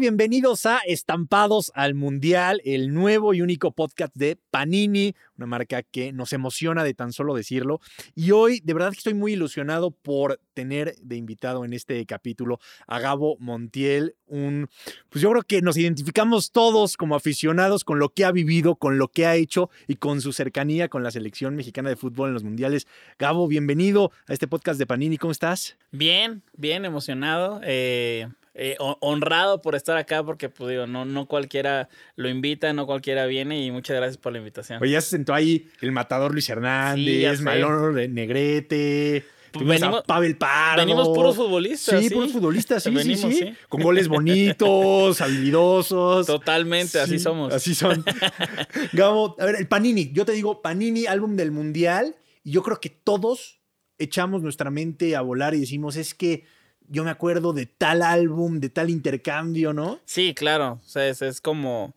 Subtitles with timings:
[0.00, 6.12] Bienvenidos a Estampados al Mundial, el nuevo y único podcast de Panini, una marca que
[6.12, 7.80] nos emociona de tan solo decirlo.
[8.14, 12.60] Y hoy, de verdad que estoy muy ilusionado por tener de invitado en este capítulo
[12.86, 14.68] a Gabo Montiel, un,
[15.08, 18.98] pues yo creo que nos identificamos todos como aficionados con lo que ha vivido, con
[18.98, 22.34] lo que ha hecho y con su cercanía con la selección mexicana de fútbol en
[22.34, 22.86] los mundiales.
[23.18, 25.76] Gabo, bienvenido a este podcast de Panini, ¿cómo estás?
[25.90, 27.60] Bien, bien emocionado.
[27.64, 32.86] Eh, eh, honrado por estar acá porque, pues digo, no, no cualquiera lo invita, no
[32.86, 34.82] cualquiera viene y muchas gracias por la invitación.
[34.82, 39.24] Oye, ya se sentó ahí el matador Luis Hernández, Malón Negrete.
[39.52, 40.82] Pues venimos, a Pavel Pardo.
[40.82, 42.02] Venimos puros futbolistas.
[42.02, 46.26] Sí, puros futbolistas, sí, sí, sí, Con goles bonitos, habilidosos.
[46.26, 47.54] Totalmente, así somos.
[47.54, 48.04] Así son.
[48.92, 50.10] Gabo, a ver, el Panini.
[50.12, 52.16] Yo te digo, Panini, álbum del Mundial.
[52.44, 53.60] Y yo creo que todos
[53.98, 56.44] echamos nuestra mente a volar y decimos, es que
[56.88, 60.00] yo me acuerdo de tal álbum, de tal intercambio, ¿no?
[60.04, 60.80] Sí, claro.
[60.84, 61.94] O sea, es, como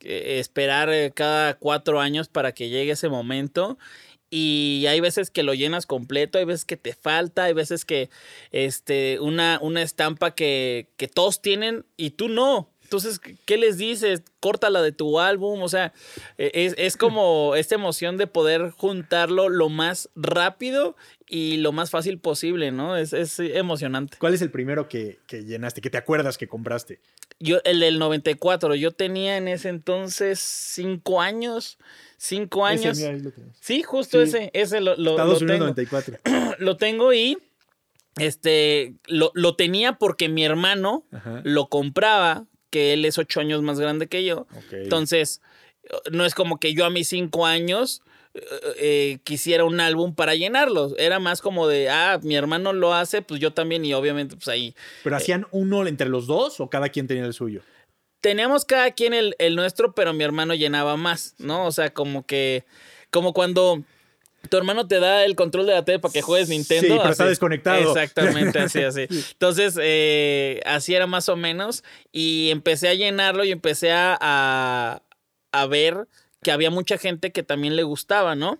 [0.00, 3.78] eh, esperar eh, cada cuatro años para que llegue ese momento.
[4.30, 8.08] Y hay veces que lo llenas completo, hay veces que te falta, hay veces que
[8.50, 12.71] este, una, una estampa que, que todos tienen y tú no.
[12.92, 14.22] Entonces, ¿qué les dices?
[14.38, 15.62] Córtala de tu álbum.
[15.62, 15.94] O sea,
[16.36, 20.94] e, es, es, como esta emoción de poder juntarlo lo más rápido
[21.26, 22.98] y lo más fácil posible, ¿no?
[22.98, 24.18] Es, es emocionante.
[24.18, 27.00] ¿Cuál es el primero que, que, llenaste, que te acuerdas que compraste?
[27.40, 28.74] Yo, el del 94.
[28.74, 31.78] Yo tenía en ese entonces cinco años.
[32.18, 33.00] Cinco años.
[33.58, 34.50] sí, justo ese.
[34.52, 36.18] Ese lo, lo, Estados Unidos 94.
[36.58, 37.38] lo tengo y
[38.16, 41.06] este lo, lo tenía porque mi hermano
[41.42, 44.46] lo compraba que él es ocho años más grande que yo.
[44.72, 45.42] Entonces,
[46.10, 48.02] no es como que yo a mis cinco años
[48.32, 48.40] eh,
[48.78, 50.96] eh, quisiera un álbum para llenarlo.
[50.96, 54.48] Era más como de, ah, mi hermano lo hace, pues yo también y obviamente pues
[54.48, 54.74] ahí.
[55.04, 57.60] ¿Pero hacían uno entre los dos o cada quien tenía el suyo?
[58.22, 61.66] Teníamos cada quien el, el nuestro, pero mi hermano llenaba más, ¿no?
[61.66, 62.64] O sea, como que,
[63.10, 63.84] como cuando
[64.48, 66.88] tu hermano te da el control de la tele para que juegues Nintendo.
[66.88, 67.80] Sí, pero está desconectado.
[67.80, 69.06] Exactamente, así, así.
[69.08, 71.84] Entonces, eh, así era más o menos.
[72.10, 75.02] Y empecé a llenarlo y empecé a,
[75.52, 76.08] a ver
[76.42, 78.58] que había mucha gente que también le gustaba, ¿no?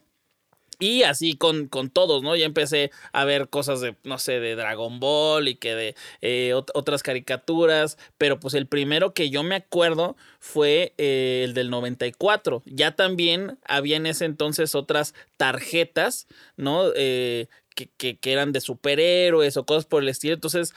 [0.83, 2.35] Y así con, con, todos, ¿no?
[2.35, 6.55] Ya empecé a ver cosas de, no sé, de Dragon Ball y que de eh,
[6.55, 12.65] otras caricaturas, pero pues el primero que yo me acuerdo fue eh, el del 94.
[12.67, 16.27] Ya también había en ese entonces otras tarjetas,
[16.57, 16.87] ¿no?
[16.97, 20.35] Eh, que, que, que, eran de superhéroes o cosas por el estilo.
[20.35, 20.75] Entonces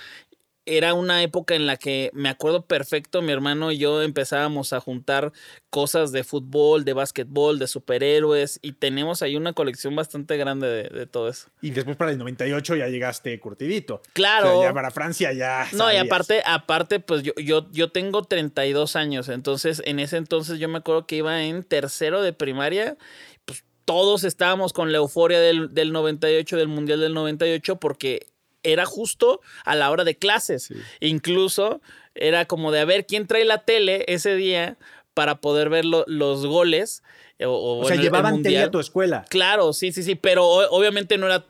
[0.66, 4.80] era una época en la que me acuerdo perfecto, mi hermano y yo empezábamos a
[4.80, 5.32] juntar
[5.70, 11.06] cosas de fútbol, de básquetbol, de superhéroes y tenemos ahí una colección bastante grande de,
[11.06, 11.50] todo eso.
[11.62, 14.02] Y después para el 98 ya llegaste curtidito.
[14.14, 14.64] Claro.
[14.64, 15.68] ya para Francia ya.
[15.74, 20.60] No, y aparte, aparte pues yo, yo, yo tengo 32 años, entonces en ese entonces
[20.60, 22.98] yo me acuerdo que iba en tercero de primaria
[23.46, 28.26] pues todos estábamos con la euforia del, del 98, del Mundial del 98, porque
[28.66, 30.74] era justo a la hora de clases.
[31.00, 31.82] Incluso
[32.16, 34.78] era como de a ver quién trae la tele ese día
[35.14, 37.04] para poder ver los goles.
[37.44, 39.26] O, sea, llevaban tele a tu escuela.
[39.30, 41.46] Claro, sí, sí, sí, pero obviamente no era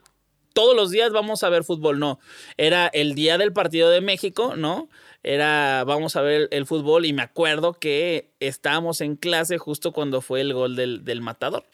[0.54, 2.18] todos los días vamos a ver fútbol, no.
[2.58, 4.90] Era el día del partido de México, ¿no?
[5.22, 10.22] Era vamos a ver el, fútbol y me acuerdo que estábamos en clase justo cuando
[10.22, 11.66] fue el gol del, del matador.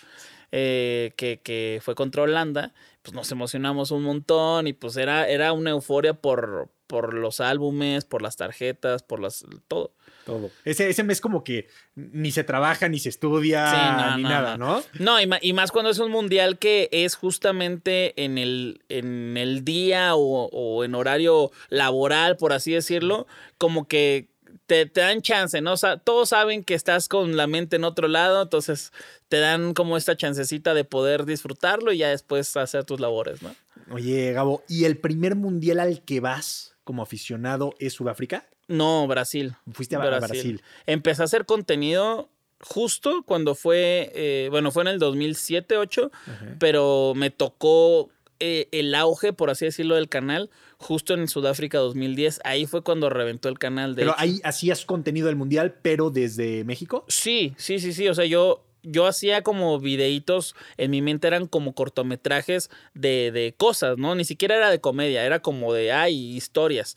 [0.54, 2.74] Eh, que, que, fue contra Holanda,
[3.04, 8.04] pues nos emocionamos un montón y pues era, era una euforia por, por los álbumes,
[8.04, 9.94] por las tarjetas, por las todo.
[10.26, 10.52] Todo.
[10.66, 14.84] Ese, ese mes como que ni se trabaja, ni se estudia, ni nada, ¿no?
[15.00, 20.16] No, y, más cuando es un mundial que es justamente en el, en el día
[20.16, 23.26] o, o en horario laboral, por así decirlo,
[23.58, 24.31] como que
[24.72, 25.74] te, dan chance, ¿no?
[25.74, 28.94] O sea, todos saben que estás con la mente en otro lado, entonces
[29.28, 33.54] te dan como esta chancecita de poder disfrutarlo y ya después hacer tus labores, ¿no?
[33.92, 38.48] Oye, Gabo, ¿y el primer mundial al que vas como aficionado es Sudáfrica?
[38.68, 39.56] No, Brasil.
[39.74, 40.62] Fuiste a Brasil.
[40.86, 42.30] Empecé a hacer contenido
[42.62, 46.12] justo cuando fue, eh, bueno, fue en el 2007-8,
[46.60, 48.10] pero me tocó
[48.40, 50.50] eh, el auge, por así decirlo, del canal
[50.82, 52.42] justo en Sudáfrica 2010.
[52.44, 53.96] Ahí fue cuando reventó el canal.
[53.96, 57.06] De pero ahí hacías contenido del mundial, pero desde México.
[57.08, 58.08] Sí, sí, sí, sí.
[58.10, 63.54] O sea, yo, yo hacía como videitos, en mi mente eran como cortometrajes de, de
[63.56, 64.16] cosas, ¿no?
[64.16, 66.96] Ni siquiera era de comedia, era como de, ay, historias.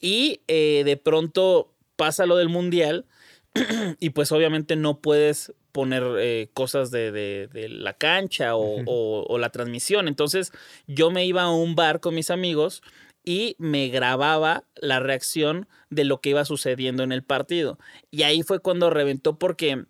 [0.00, 3.06] Y eh, de pronto pasa lo del mundial
[4.00, 9.50] y pues obviamente no puedes poner eh, cosas de, de, la cancha o, o, la
[9.50, 10.08] transmisión.
[10.08, 10.52] Entonces
[10.86, 12.82] yo me iba a un bar con mis amigos
[13.24, 17.78] y me grababa la reacción de lo que iba sucediendo en el partido.
[18.10, 19.84] Y ahí fue cuando reventó porque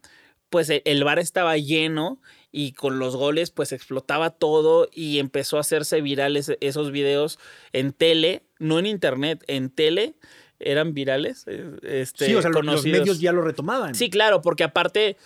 [0.49, 2.21] pues e, el bar estaba lleno
[2.53, 7.39] y con los goles pues explotaba todo y empezó a hacerse virales esos videos
[7.73, 10.17] en tele, no en internet, en tele
[10.61, 11.45] eran virales.
[11.47, 13.95] Eh, este, sí, o sea, los medios ya lo retomaban.
[13.95, 15.17] Sí, claro, porque aparte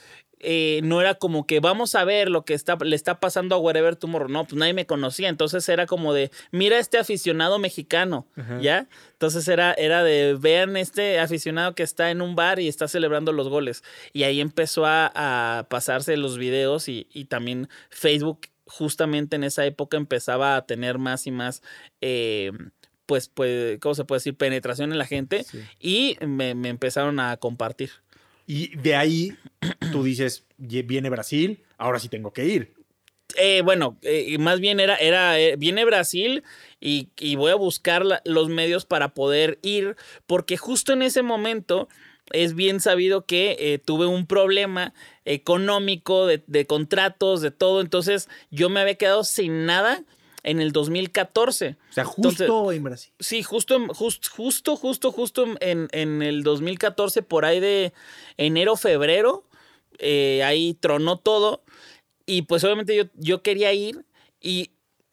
[0.46, 3.58] eh, no era como que vamos a ver lo que está, le está pasando a
[3.58, 4.28] Wherever Tomorrow.
[4.28, 5.30] No, pues nadie me conocía.
[5.30, 8.26] Entonces era como de, mira este aficionado mexicano,
[8.60, 8.86] ¿ya?
[9.12, 13.32] Entonces era, era de, vean este aficionado que está en un bar y está celebrando
[13.32, 13.82] los goles.
[14.12, 20.56] Y ahí empezó a, pasarse los videos y, también Facebook justamente en esa época empezaba
[20.56, 21.62] a tener más y más...
[22.00, 22.52] Eh,
[23.06, 24.34] pues, pues, ¿cómo se puede decir?
[24.34, 25.44] Penetración en la gente
[25.78, 27.90] y me empezaron a compartir.
[28.46, 29.36] Y de ahí
[29.92, 32.74] tú dices, viene Brasil, ahora sí tengo que ir.
[33.36, 36.44] Eh, bueno, eh, más bien era, era eh, viene Brasil
[36.80, 39.96] y, voy a buscar los medios para poder ir,
[40.26, 41.88] porque justo en ese momento
[42.32, 44.94] es bien sabido que tuve un problema
[45.24, 50.04] económico, de, de, contratos, de todo, entonces yo me había quedado sin nada
[50.44, 51.76] en el 2014.
[51.90, 53.12] O sea, justo en Brasil.
[53.18, 57.92] Sí, justo, justo, justo, justo en, en, el 2014, por ahí de
[58.36, 59.44] enero, febrero,
[59.98, 61.64] eh, ahí tronó todo.
[62.26, 64.04] Y pues obviamente yo, yo quería ir
[64.40, 64.70] y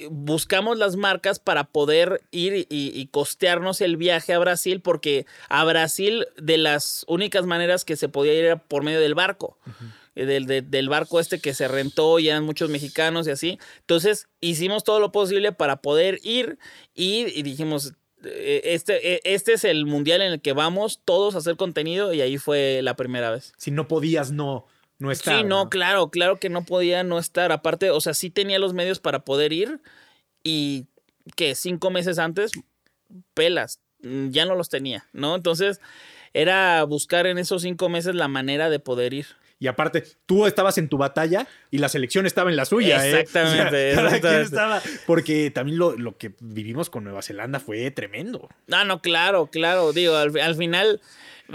[0.10, 6.28] buscamos las marcas para poder ir y, costearnos el viaje a Brasil, porque a Brasil
[6.38, 9.58] de las únicas maneras que se podía ir era por medio del barco.
[9.68, 13.60] Eh, del, barco este que se rentó, y eran muchos mexicanos y así.
[13.80, 16.58] Entonces hicimos todo lo posible para poder ir
[16.94, 17.94] y, dijimos,
[18.24, 22.14] eh, este, eh, este es el mundial en el que vamos todos a hacer contenido
[22.14, 23.54] y ahí fue la primera vez.
[23.58, 24.68] Si no podías, no.
[25.00, 27.52] No estar, sí, no, claro, claro que no podía no estar.
[27.52, 29.82] Aparte, o sea, sí tenía los medios para poder ir
[30.44, 30.86] y
[31.36, 32.52] que cinco meses antes,
[33.34, 35.36] pelas, mm, ya no los tenía, ¿no?
[35.36, 35.82] Entonces,
[36.34, 39.28] era buscar en esos cinco meses la manera de poder ir.
[39.62, 43.08] Y aparte, tú estabas en tu batalla y la selección estaba en la suya.
[43.08, 43.20] ¿eh?
[43.22, 44.42] Exactamente.
[44.42, 48.50] estaba, porque también lo, que vivimos con Nueva Zelanda fue tremendo.
[48.72, 49.94] Ah, no, claro, claro.
[49.94, 51.00] Digo, al, final,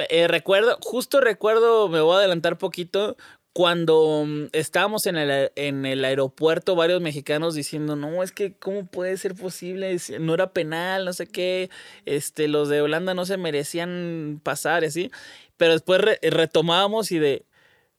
[0.08, 3.16] eh, recuerdo, justo recuerdo, me voy a adelantar poquito,
[3.52, 8.86] cuando mm, estábamos en el, en el aeropuerto, varios mexicanos diciendo, no, es que, ¿cómo
[8.86, 9.96] puede ser posible?
[10.20, 11.70] No era penal, no sé qué,
[12.04, 15.10] este, los de Holanda no se merecían pasar, así.
[15.56, 17.46] Pero después retomábamos y de,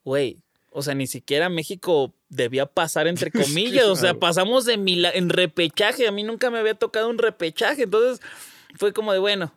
[0.04, 5.28] güey, o sea, ni siquiera México debía pasar entre comillas, o sea, pasamos de en
[5.28, 8.24] repechaje, a mí nunca me había tocado un repechaje, entonces
[8.76, 9.52] fue como de, bueno,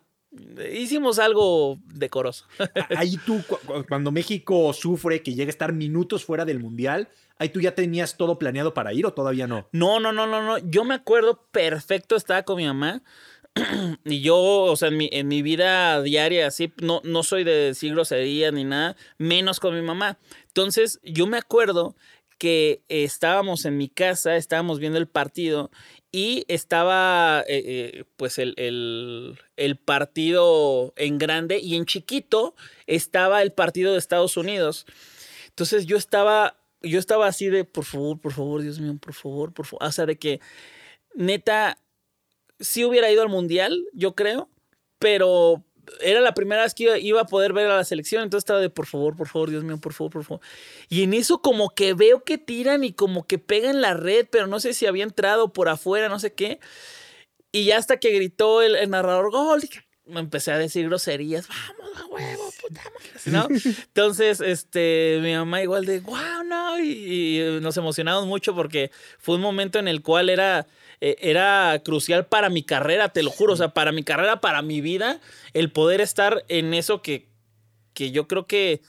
[0.72, 2.46] hicimos algo decoroso.
[2.96, 3.42] Ahí tú,
[3.88, 7.08] cuando México sufre que llega a estar minutos fuera del Mundial,
[7.38, 9.68] ahí tú ya tenías todo planeado para ir o todavía no?
[9.72, 13.02] No, no, no, no, no, yo me acuerdo perfecto, estaba con mi mamá.
[14.04, 17.52] y yo, o sea, en mi, en mi vida diaria, así, no, no soy de
[17.52, 20.18] decir grosería ni nada, menos con mi mamá.
[20.48, 21.94] Entonces, yo me acuerdo
[22.38, 25.70] que estábamos en mi casa, estábamos viendo el partido
[26.10, 28.54] y estaba eh, eh, pues el,
[29.56, 32.54] el, partido en grande y en chiquito
[32.86, 34.86] estaba el partido de Estados Unidos.
[35.50, 39.54] Entonces yo estaba, yo estaba así de, por favor, por favor, Dios mío, por favor,
[39.54, 39.86] por favor.
[39.86, 40.40] O sea, de que
[41.14, 41.78] neta,
[42.62, 44.48] sí hubiera ido al mundial, yo creo,
[44.98, 45.64] pero
[46.00, 48.70] era la primera vez que iba, a poder ver a la selección, entonces estaba de
[48.70, 50.40] por favor, por favor, Dios mío, por favor, por favor.
[50.88, 54.46] Y en eso como que veo que tiran y como que pegan la red, pero
[54.46, 56.60] no sé si había entrado por afuera, no sé qué.
[57.50, 59.62] Y ya hasta que gritó el, narrador gol,
[60.06, 62.82] me empecé a decir groserías, vamos a huevo, puta
[63.26, 63.48] ¿no?
[63.50, 69.40] Entonces, este, mi mamá igual de, wow, no, y nos emocionamos mucho porque fue un
[69.40, 70.66] momento en el cual era
[71.04, 74.62] eh, era crucial para mi carrera, te lo juro, o sea, para mi carrera, para
[74.62, 75.20] mi vida,
[75.52, 77.28] el poder estar en eso que,
[77.92, 78.82] que yo creo que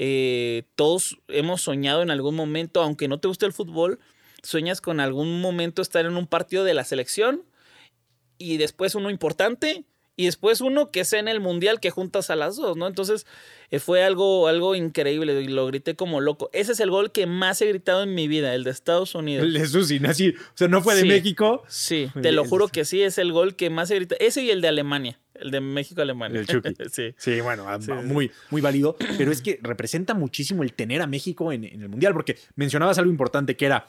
[0.00, 4.00] eh, todos hemos soñado en algún momento, aunque no te guste el fútbol,
[4.42, 7.44] sueñas con algún momento estar en un partido de la selección
[8.36, 9.84] y después uno importante
[10.20, 12.86] y después uno que sea en el mundial que juntas a las dos, ¿no?
[12.86, 13.26] Entonces
[13.70, 16.50] eh, fue algo, algo increíble y lo grité como loco.
[16.52, 19.46] Ese es el gol que más he gritado en mi vida, el de Estados Unidos.
[19.46, 21.62] El de Susi, así, o sea, no fue de México.
[21.68, 24.18] Sí, te lo juro que sí, es el gol que más he gritado.
[24.20, 25.18] Ese y el de Alemania.
[25.32, 26.40] El de México-Alemania.
[26.40, 26.74] El Chucky.
[26.92, 27.14] sí.
[27.16, 27.66] Sí, bueno,
[28.04, 28.96] muy, muy válido.
[29.16, 32.98] Pero es que representa muchísimo el tener a México en, en el Mundial, porque mencionabas
[32.98, 33.86] algo importante que era,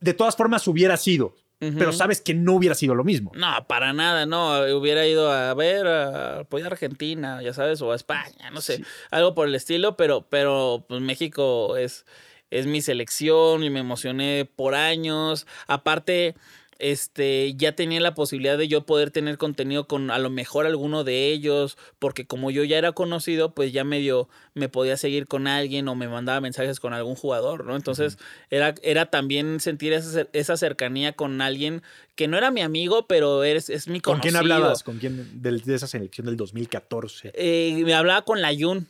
[0.00, 3.32] de todas formas hubiera sido, pero sabes que no hubiera sido lo mismo.
[3.34, 4.60] No, para nada, no.
[4.76, 8.84] Hubiera ido a ver, a apoyar a Argentina, ya sabes, o a España, no sé,
[9.10, 12.04] algo por el estilo, pero, pero pues México es,
[12.50, 15.46] es mi selección y me emocioné por años.
[15.66, 16.34] Aparte,
[16.78, 21.04] este, ya tenía la posibilidad de yo poder tener contenido con a lo mejor alguno
[21.04, 25.46] de ellos, porque como yo ya era conocido, pues ya medio me podía seguir con
[25.46, 27.76] alguien o me mandaba mensajes con algún jugador, ¿no?
[27.76, 28.18] Entonces
[28.50, 31.82] era, era también sentir esa, esa, cercanía con alguien
[32.14, 34.22] que no era mi amigo, pero es, es mi conocido.
[34.22, 34.82] ¿Con quién hablabas?
[34.82, 37.32] ¿Con quién de, de esa selección del 2014?
[37.34, 38.88] Eh, me hablaba con la Yun,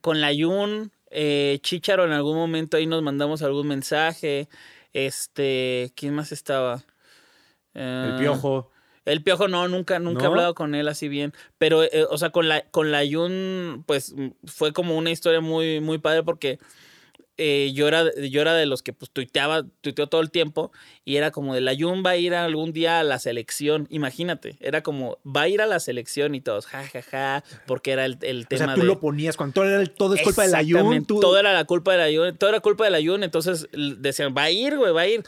[0.00, 4.48] con la Yun, eh, Chicharo en algún momento ahí nos mandamos algún mensaje,
[4.92, 6.84] este, ¿quién más estaba?
[7.76, 8.70] El ah, Piojo.
[9.04, 11.32] El Piojo no, nunca, nunca he hablado con él así bien.
[11.58, 14.14] Pero, eh, o sea, con la, con la Yun, pues
[14.44, 16.58] fue como una historia muy, muy padre porque
[17.38, 20.72] eh, yo, era, yo era de los que pues tuiteaba, tuiteó todo el tiempo
[21.04, 23.86] y era como de la Yun va a ir algún día a la selección.
[23.90, 27.92] Imagínate, era como va a ir a la selección y todos, ja, ja, ja, porque
[27.92, 28.64] era el, el tema.
[28.64, 31.04] O sea, tú lo ponías cuando todo, era, todo es culpa de la Yun.
[31.04, 33.22] Todo era la culpa de la Yun, todo era culpa de la Yun.
[33.22, 35.22] Entonces decían, va a ir, güey, va a ir.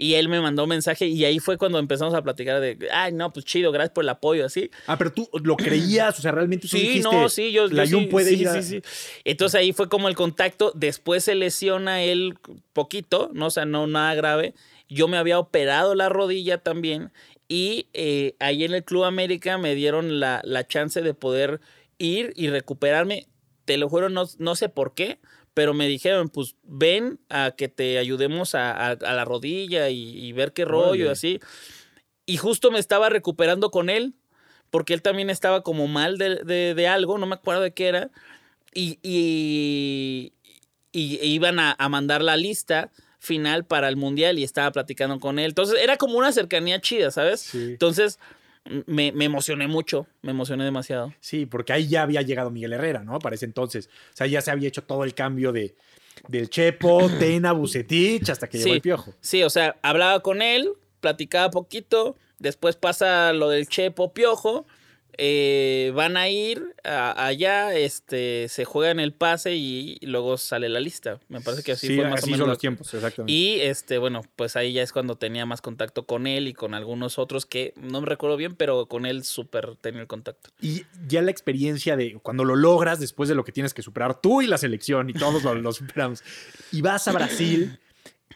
[0.00, 3.12] Y él me mandó un mensaje y ahí fue cuando empezamos a platicar de, ay,
[3.12, 4.70] no, pues chido, gracias por el apoyo, así.
[4.86, 8.06] Ah, pero tú lo creías, o sea, realmente tú Sí, no, sí, yo, la sí,
[8.06, 8.80] puede ir sí,
[9.24, 12.38] Entonces ahí fue como el contacto, después se lesiona él
[12.72, 14.54] poquito, no, o sea, no nada grave.
[14.88, 17.12] Yo me había operado la rodilla también
[17.46, 21.60] y eh, ahí en el Club América me dieron la, la chance de poder
[21.98, 23.26] ir y recuperarme.
[23.66, 25.18] Te lo juro, no, no sé por qué,
[25.54, 30.64] pero me dijeron, pues ven a que te ayudemos a, la rodilla y, ver qué
[30.64, 31.40] rollo así.
[32.26, 34.14] Y justo me estaba recuperando con él,
[34.70, 38.10] porque él también estaba como mal de, algo, no me acuerdo de qué era,
[38.72, 40.32] y, y,
[40.92, 45.50] iban a, mandar la lista final para el mundial y estaba platicando con él.
[45.50, 47.54] Entonces era como una cercanía chida, ¿sabes?
[47.54, 48.18] Entonces
[48.86, 51.14] me, emocioné mucho, me emocioné demasiado.
[51.20, 53.18] Sí, porque ahí ya había llegado Miguel Herrera, ¿no?
[53.18, 53.88] Para ese entonces.
[54.12, 55.74] O sea, ya se había hecho todo el cambio de,
[56.28, 59.14] del Chepo, Tena, Bucetich, hasta que llegó el Piojo.
[59.20, 64.66] Sí, o sea, hablaba con él, platicaba poquito, después pasa lo del Chepo, Piojo,
[65.18, 71.20] eh, van a ir allá, este, se juegan el pase y, luego sale la lista.
[71.28, 72.38] Me parece que así fue más o menos.
[72.40, 73.32] Son los tiempos, exactamente.
[73.32, 76.74] Y este, bueno, pues ahí ya es cuando tenía más contacto con él y con
[76.74, 80.50] algunos otros que no me recuerdo bien, pero con él súper tenía el contacto.
[80.60, 84.20] Y ya la experiencia de cuando lo logras después de lo que tienes que superar
[84.20, 86.22] tú y la selección y todos lo, superamos.
[86.72, 87.78] Y vas a Brasil,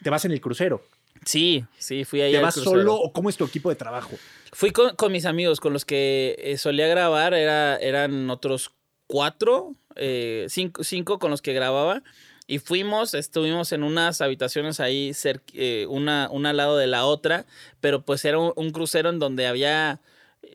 [0.01, 0.81] te vas en el crucero.
[1.23, 2.33] Sí, sí, fui ahí.
[2.33, 4.15] ¿Te vas solo o cómo es tu equipo de trabajo?
[4.51, 8.71] Fui con, mis amigos con los que eh, solía grabar, era, eran otros
[9.07, 12.03] cuatro, eh, cinco, con los que grababa.
[12.47, 15.11] Y fuimos, estuvimos en unas habitaciones ahí,
[15.53, 17.45] eh, una, una al lado de la otra,
[17.81, 19.99] pero pues era un, crucero en donde había,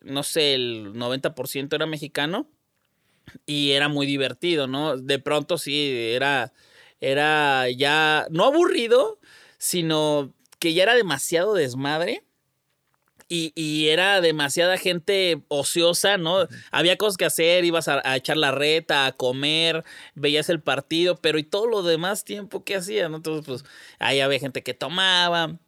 [0.02, 2.46] no sé, el 90% era mexicano
[3.44, 4.96] y era muy divertido, ¿no?
[4.96, 6.52] De pronto sí, era,
[7.00, 9.18] era ya, no aburrido,
[9.58, 12.22] sino que ya era demasiado desmadre
[13.32, 16.48] y, era demasiada gente ociosa, ¿no?
[16.72, 19.84] Había cosas que hacer, ibas a, echar la reta, a comer,
[20.16, 23.18] veías el partido, pero y todo lo demás tiempo que hacía, ¿no?
[23.18, 23.64] Entonces, pues
[24.00, 25.60] ahí había gente que tomaba,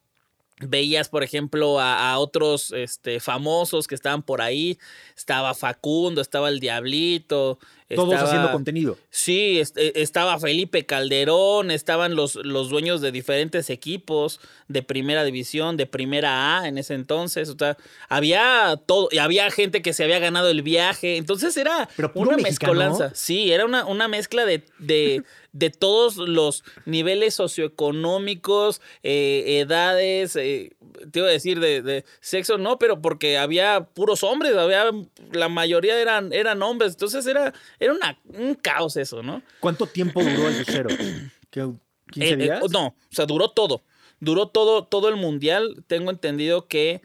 [0.59, 4.79] veías, por ejemplo, a, otros este, famosos que estaban por ahí.
[5.17, 7.59] Estaba Facundo, estaba el Diablito.
[7.95, 8.99] Todos haciendo contenido.
[9.11, 15.77] Sí, e, estaba Felipe Calderón, estaban los, los dueños de diferentes equipos de primera división,
[15.77, 17.49] de primera A en ese entonces.
[17.49, 17.77] O sea,
[18.09, 21.17] había todo, y había gente que se había ganado el viaje.
[21.17, 23.13] Entonces era una mezcolanza.
[23.15, 25.23] Sí, era una, una mezcla de, de
[25.53, 30.73] de todos los niveles socioeconómicos, eh, edades, eh,
[31.11, 34.91] te iba a decir de, sexo, no, pero porque había puros hombres, había,
[35.33, 37.95] la mayoría eran, eran hombres, entonces era, era
[38.25, 39.43] un caos eso, ¿no?
[39.61, 40.91] ¿Cuánto tiempo duró el crucero?
[40.91, 41.79] ¿15
[42.17, 42.71] eh, días?
[42.71, 43.83] no, o sea, duró todo.
[44.21, 45.83] Duró todo, todo el mundial.
[45.89, 47.03] Tengo entendido que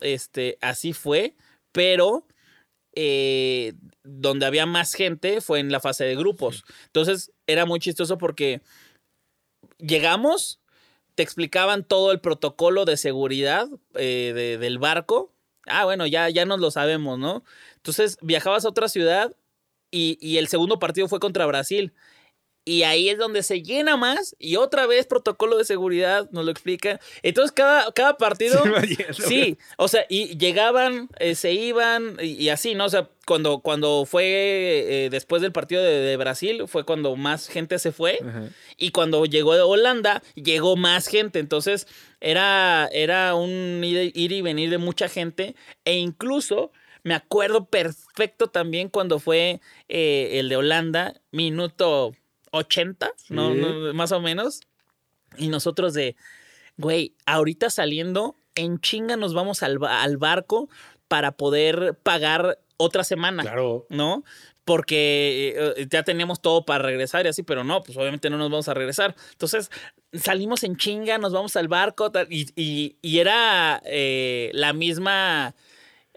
[0.00, 1.36] este, así fue,
[1.72, 2.26] pero
[2.94, 6.64] eh, donde había más gente fue en la fase de grupos.
[6.86, 8.62] Entonces era muy chistoso porque
[9.78, 10.60] llegamos,
[11.16, 15.32] te explicaban todo el protocolo de seguridad eh, del barco.
[15.66, 17.42] Ah, bueno, ya, ya nos lo sabemos, ¿no?
[17.76, 19.34] Entonces viajabas a otra ciudad
[19.90, 21.94] y, y el segundo partido fue contra Brasil.
[22.68, 24.34] Y ahí es donde se llena más.
[24.40, 26.98] Y otra vez protocolo de seguridad nos lo explica.
[27.22, 28.60] Entonces cada, cada partido...
[29.12, 32.86] sí, o sea, y llegaban, eh, se iban y, así, ¿no?
[32.86, 37.78] O sea, cuando, cuando fue eh, después del partido de, Brasil, fue cuando más gente
[37.78, 38.18] se fue.
[38.76, 41.38] Y cuando llegó de Holanda, llegó más gente.
[41.38, 41.86] Entonces
[42.20, 45.54] era, era un ir, y venir de mucha gente.
[45.84, 46.72] E incluso...
[47.04, 52.16] Me acuerdo perfecto también cuando fue eh, el de Holanda, minuto
[52.56, 53.54] 80, ¿no?
[53.94, 54.60] Más o menos.
[55.36, 56.16] Y nosotros de,
[56.76, 60.68] güey, ahorita saliendo en chinga nos vamos al, al barco
[61.08, 63.42] para poder pagar otra semana.
[63.42, 63.86] Claro.
[63.90, 64.24] ¿No?
[64.64, 68.50] Porque eh, ya teníamos todo para regresar y así, pero no, pues obviamente no nos
[68.50, 69.14] vamos a regresar.
[69.32, 69.70] Entonces
[70.12, 75.54] salimos en chinga, nos vamos al barco y, y, y era eh, la misma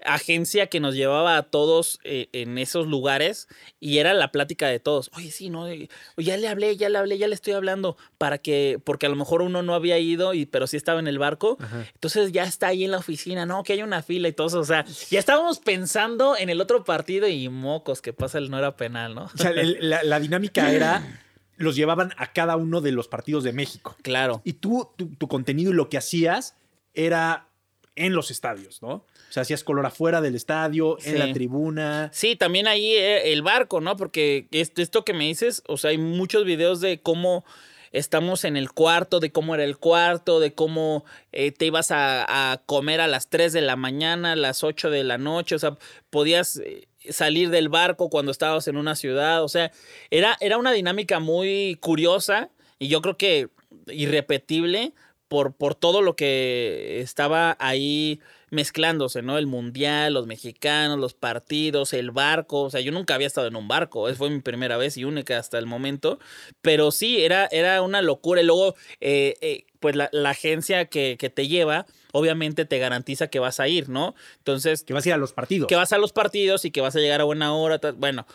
[0.05, 3.47] agencia que nos llevaba a todos eh, en esos lugares
[3.79, 5.11] y era la plática de todos.
[5.15, 8.37] Oye, sí, no, eh, ya le hablé, ya le hablé, ya le estoy hablando para
[8.37, 11.19] que, porque a lo mejor uno no había ido y pero sí estaba en el
[11.19, 11.57] barco.
[11.59, 11.85] Ajá.
[11.93, 14.59] Entonces ya está ahí en la oficina, no, que hay una fila y todo eso.
[14.59, 18.57] O sea, ya estábamos pensando en el otro partido y mocos, que pasa el no
[18.57, 19.23] era penal, ¿no?
[19.33, 21.21] O sea, el- la, la dinámica era,
[21.57, 23.95] los llevaban a cada uno de los partidos de México.
[24.01, 24.41] Claro.
[24.43, 26.55] Y tú, tu, tu contenido y lo que hacías
[26.93, 27.47] era
[27.95, 29.05] en los estadios, ¿no?
[29.29, 32.09] O sea, hacías color afuera del estadio, en la tribuna.
[32.11, 33.95] Sí, también ahí eh, el barco, ¿no?
[33.95, 37.45] Porque esto, que me dices, o sea, hay muchos videos de cómo
[37.91, 42.51] estamos en el cuarto, de cómo era el cuarto, de cómo eh, te ibas a,
[42.51, 45.59] a comer a las 3 de la mañana, a las 8 de la noche, o
[45.59, 45.77] sea,
[46.09, 49.71] podías eh, salir del barco cuando estabas en una ciudad, o sea,
[50.09, 53.49] era, era una dinámica muy curiosa y yo creo que
[53.87, 54.93] irrepetible
[55.27, 58.19] por, por todo lo que estaba ahí
[58.51, 59.37] mezclándose, ¿no?
[59.37, 62.61] El mundial, los mexicanos, los partidos, el barco.
[62.63, 64.07] O sea, yo nunca había estado en un barco.
[64.09, 66.19] Esa fue mi primera vez y única hasta el momento.
[66.61, 68.41] Pero sí, era, era una locura.
[68.41, 73.27] Y luego, eh, eh, pues la, la agencia que, que te lleva, obviamente te garantiza
[73.27, 74.15] que vas a ir, ¿no?
[74.37, 75.67] Entonces, Que vas a ir a los partidos.
[75.67, 77.79] que vas a los partidos y que vas a llegar a buena hora.
[77.95, 78.25] Bueno,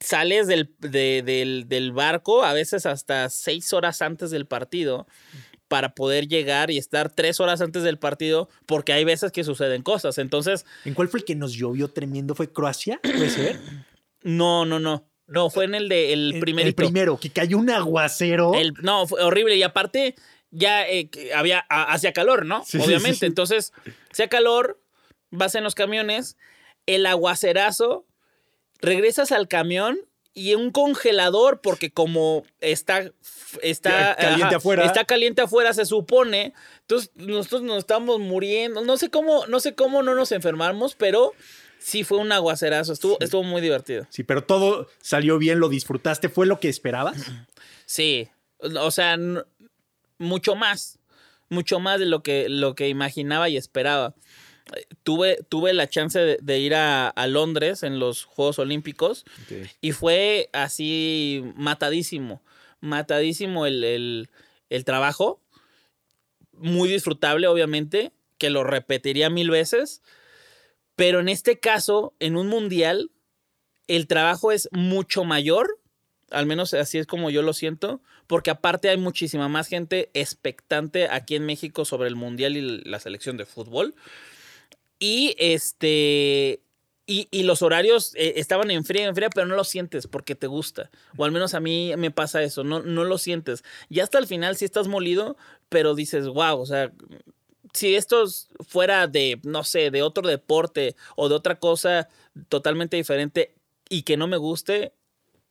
[0.00, 5.06] sales del, de- del, del barco a veces hasta seis horas antes del partido
[5.68, 9.82] para poder llegar y estar tres horas antes del partido porque hay veces que suceden
[9.82, 10.18] cosas.
[10.18, 12.34] Entonces, ¿En cuál fue el que nos llovió tremendo?
[12.34, 13.00] ¿Fue Croacia?
[13.02, 13.58] ¿Puede ser?
[14.22, 15.08] no, no, no.
[15.26, 16.82] No, fue en el de el El- primerito.
[16.82, 18.52] El primero, que cayó un aguacero.
[18.54, 19.56] El- no, fue horrible.
[19.56, 20.14] Y aparte,
[20.50, 22.62] ya eh, había, ha- hacía calor, ¿no?
[22.66, 23.14] Sí, Obviamente.
[23.14, 23.26] sí, sí.
[23.26, 23.72] Entonces,
[24.12, 24.82] hacía calor,
[25.30, 26.36] vas en los camiones,
[26.84, 28.06] el aguacerazo,
[28.80, 29.98] regresas al camión
[30.34, 33.12] y un congelador, porque como está,
[33.62, 34.84] está Caliente ajá, afuera.
[34.84, 36.52] Está caliente afuera, se supone.
[36.80, 38.82] Entonces, nosotros nos estamos muriendo.
[38.82, 41.32] No sé cómo, no sé cómo no nos enfermamos, pero
[41.78, 42.92] sí fue un aguacerazo.
[42.92, 44.06] Estuvo, estuvo muy divertido.
[44.10, 46.28] Sí, pero todo salió bien, lo disfrutaste.
[46.28, 47.16] ¿Fue lo que esperabas?
[47.86, 49.16] Sí, o sea,
[50.18, 50.98] mucho más,
[51.48, 54.14] mucho más de lo que, lo que imaginaba y esperaba.
[55.02, 59.24] Tuve, tuve la chance de, de ir a, a Londres en los Juegos Olímpicos
[59.82, 62.42] y fue así matadísimo,
[62.80, 64.30] matadísimo el, el-
[64.70, 65.40] el trabajo,
[66.52, 70.02] muy disfrutable obviamente, que lo repetiría mil veces,
[70.96, 73.10] pero en este caso, en un mundial,
[73.88, 75.78] el trabajo es mucho mayor,
[76.30, 81.08] al menos así es como yo lo siento, porque aparte hay muchísima más gente expectante
[81.08, 83.94] aquí en México sobre el mundial y la selección de fútbol.
[84.98, 86.60] Y este.
[87.06, 90.34] Y, y los horarios eh, estaban en fría, en fría, pero no lo sientes porque
[90.34, 90.90] te gusta.
[91.18, 93.62] O al menos a mí me pasa eso, no, no lo sientes.
[93.90, 95.36] Ya hasta el final sí estás molido,
[95.68, 96.92] pero dices, wow, o sea,
[97.74, 98.24] si esto
[98.66, 102.08] fuera de, no sé, de otro deporte o de otra cosa
[102.48, 103.54] totalmente diferente
[103.90, 104.94] y que no me guste,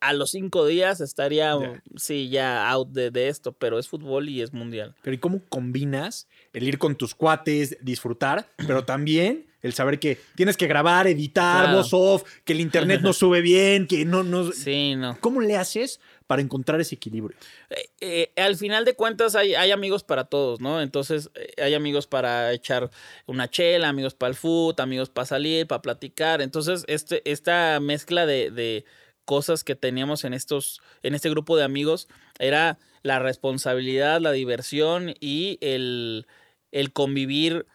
[0.04, 1.56] a los cinco días estaría,
[1.96, 4.96] sí, ya out de, de esto, pero es fútbol y es mundial.
[5.02, 10.20] Pero ¿y cómo combinas el ir con tus cuates, disfrutar, pero también el saber que
[10.36, 11.78] tienes que grabar, editar, Claro.
[11.78, 14.52] voz off, que el internet no sube bien, que no, no...
[14.52, 15.18] Sí, no.
[15.22, 17.38] ¿Cómo le haces para encontrar ese equilibrio?
[17.70, 20.82] Eh, eh, al final de cuentas hay, hay amigos para todos, ¿no?
[20.82, 22.92] Entonces eh, hay amigos para echar
[23.26, 26.42] una chela, amigos para el food, amigos para salir, para platicar.
[26.42, 28.84] Entonces este, esta mezcla de, de
[29.26, 32.08] cosas que teníamos en, estos, en este grupo de amigos
[32.40, 36.28] era la responsabilidad, la diversión y el,
[36.72, 37.66] el convivir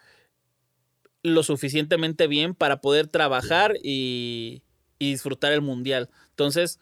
[1.22, 4.62] lo suficientemente bien para poder trabajar y,
[4.98, 6.10] y disfrutar el mundial.
[6.30, 6.78] Entonces,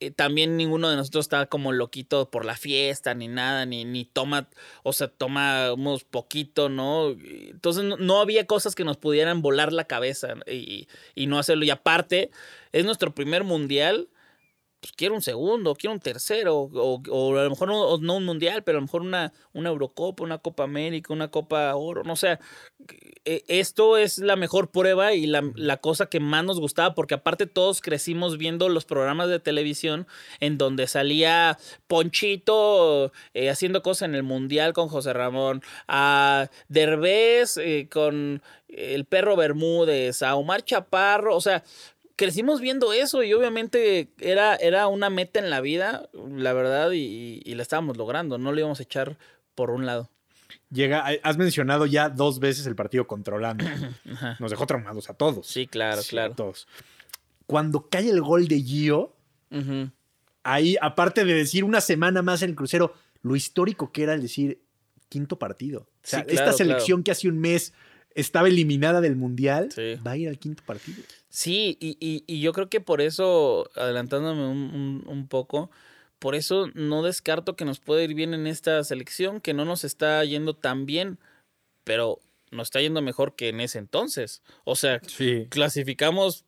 [0.00, 4.04] eh, también ninguno de nosotros está como loquito por la fiesta, ni nada, ni, ni
[4.04, 4.48] toma,
[4.82, 7.10] o sea, tomamos poquito, ¿no?
[7.10, 11.64] Entonces no, no había cosas que nos pudieran volar la cabeza y, y no hacerlo.
[11.64, 12.30] Y aparte,
[12.72, 14.08] es nuestro primer mundial.
[14.84, 18.24] Pues quiero un segundo, quiero un tercero, o, o a lo mejor no, no un
[18.26, 22.16] mundial, pero a lo mejor una, una Eurocopa, una Copa América, una Copa Oro, no
[22.16, 22.38] sé.
[23.24, 27.14] Eh, Esto es la mejor prueba y la, la cosa que más nos gustaba, porque
[27.14, 30.06] aparte todos crecimos viendo los programas de televisión
[30.40, 37.56] en donde salía Ponchito eh, haciendo cosas en el Mundial con José Ramón, a Derbez
[37.56, 41.62] eh, con el perro Bermúdez, a Omar Chaparro, o sea,
[42.16, 47.40] crecimos viendo eso y obviamente era, era una meta en la vida, la verdad, y,
[47.44, 49.18] y la estábamos logrando, no le íbamos a echar
[49.54, 50.10] por un lado.
[50.70, 53.64] Llega, has mencionado ya dos veces el partido controlando.
[54.40, 55.46] Nos dejó traumados a todos.
[55.46, 56.32] Sí, claro, claro.
[56.32, 56.66] A todos.
[57.46, 59.14] Cuando cae el gol de Gio,
[60.42, 64.22] ahí, aparte de decir una semana más en el crucero, lo histórico que era el
[64.22, 64.62] decir
[65.08, 65.80] quinto partido.
[65.80, 67.72] O sea, esta selección que hace un mes
[68.14, 69.68] estaba eliminada del Mundial,
[70.06, 71.02] va a ir al quinto partido.
[71.28, 75.70] Sí, y, yo creo que por eso, adelantándome un, poco,
[76.20, 79.82] por eso no descarto que nos puede ir bien en esta selección, que no nos
[79.82, 81.18] está yendo tan bien,
[81.82, 82.20] pero
[82.52, 84.42] nos está yendo mejor que en ese entonces.
[84.64, 85.00] O sea,
[85.48, 86.44] clasificamos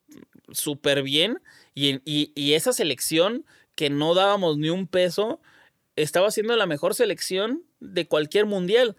[0.53, 1.41] súper bien
[1.75, 5.41] y, y, esa selección que no dábamos ni un peso,
[5.97, 8.97] estaba siendo la mejor selección de cualquier mundial.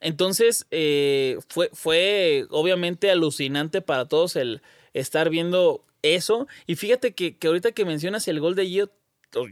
[0.00, 6.46] Entonces, eh, fue, fue obviamente alucinante para todos el estar viendo eso.
[6.66, 8.90] Y fíjate que, ahorita que mencionas el gol de Gio,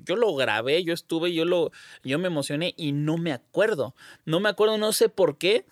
[0.04, 1.70] yo lo grabé, yo estuve, yo lo,
[2.02, 3.94] yo me emocioné y no me acuerdo.
[4.24, 5.66] No me acuerdo, no sé por qué,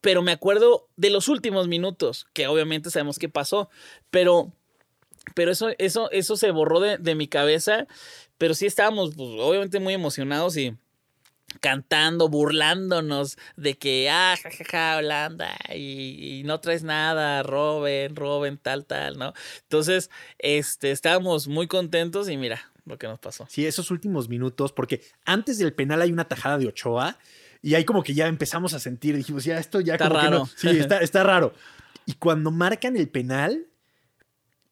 [0.00, 3.68] pero me acuerdo de los últimos minutos, que obviamente sabemos qué pasó,
[4.10, 4.52] pero,
[5.34, 7.86] pero eso, eso, eso se borró de, de mi cabeza,
[8.38, 10.76] pero sí estábamos, pues, obviamente muy emocionados y
[11.60, 19.18] cantando, burlándonos de que, ah, jajaja, Holanda, y, no traes nada, roben, roben, tal, tal,
[19.18, 19.32] ¿no?
[19.62, 23.46] Entonces, este, estábamos muy contentos y mira lo que nos pasó.
[23.48, 27.18] Sí, esos últimos minutos, porque antes del penal hay una tajada de Ochoa
[27.62, 30.30] y ahí como que ya empezamos a sentir, dijimos, ya esto ya está como raro.
[30.30, 30.46] que no.
[30.72, 31.52] Sí, está, está raro.
[32.04, 33.66] Y cuando marcan el penal,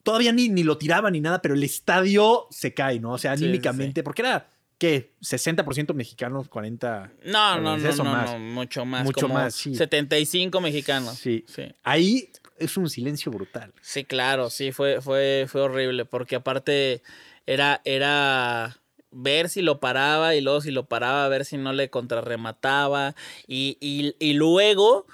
[0.03, 3.13] todavía ni, ni lo tiraban ni nada, pero el estadio se cae, ¿no?
[3.13, 5.13] O sea, anímicamente, porque era ¿qué?
[5.21, 7.11] ¿60% mexicanos, 40?
[7.25, 9.05] No, no, no, no, mucho más.
[9.05, 9.75] Mucho más, sí.
[9.75, 11.17] 75 mexicanos.
[11.17, 11.45] Sí.
[11.47, 11.63] sí.
[11.83, 13.73] Ahí es un silencio brutal.
[13.81, 17.01] Sí, claro, sí, fue, fue, fue horrible, porque aparte
[17.45, 18.77] era, era
[19.11, 23.15] ver si lo paraba y luego si lo paraba, ver si no le contrarremataba
[23.47, 25.07] y, y, y luego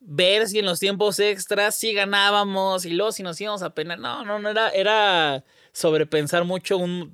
[0.00, 3.96] ver si en los tiempos extras sí ganábamos y luego si nos íbamos a pena.
[3.96, 7.12] No, no, no, era, era sobrepensar mucho un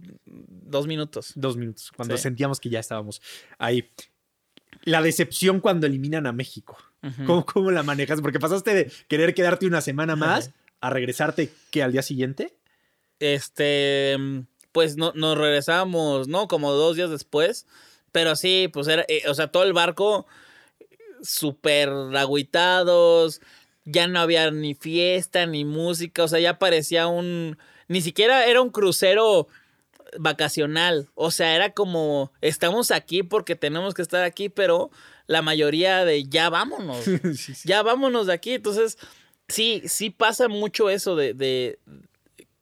[0.65, 1.33] dos minutos.
[1.35, 3.23] Dos minutos, cuando sentíamos que ya estábamos
[3.59, 3.91] ahí.
[4.83, 6.77] La decepción cuando eliminan a México.
[7.27, 8.21] ¿Cómo, la manejas?
[8.21, 12.55] Porque pasaste de querer quedarte una semana más a regresarte que al día siguiente.
[13.21, 14.17] Este,
[14.73, 16.49] pues no, nos regresamos, ¿no?
[16.49, 17.67] Como dos días después.
[18.13, 20.27] Pero sí, pues era, eh, o sea, todo el barco
[21.23, 23.41] súper agüitados.
[23.85, 26.25] Ya no había ni fiesta, ni música.
[26.25, 27.59] O sea, ya parecía un.
[27.89, 29.49] Ni siquiera era un crucero
[30.19, 31.09] vacacional.
[31.15, 34.91] O sea, era como, estamos aquí porque tenemos que estar aquí, pero
[35.27, 37.05] la mayoría de ya vámonos,
[37.65, 38.53] ya vámonos de aquí.
[38.53, 38.99] Entonces,
[39.49, 41.79] sí, sí pasa mucho eso de, de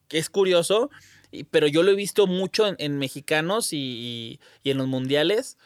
[0.09, 0.91] que es curioso,
[1.51, 5.57] pero yo lo he visto mucho en, mexicanos y, y, en los mundiales.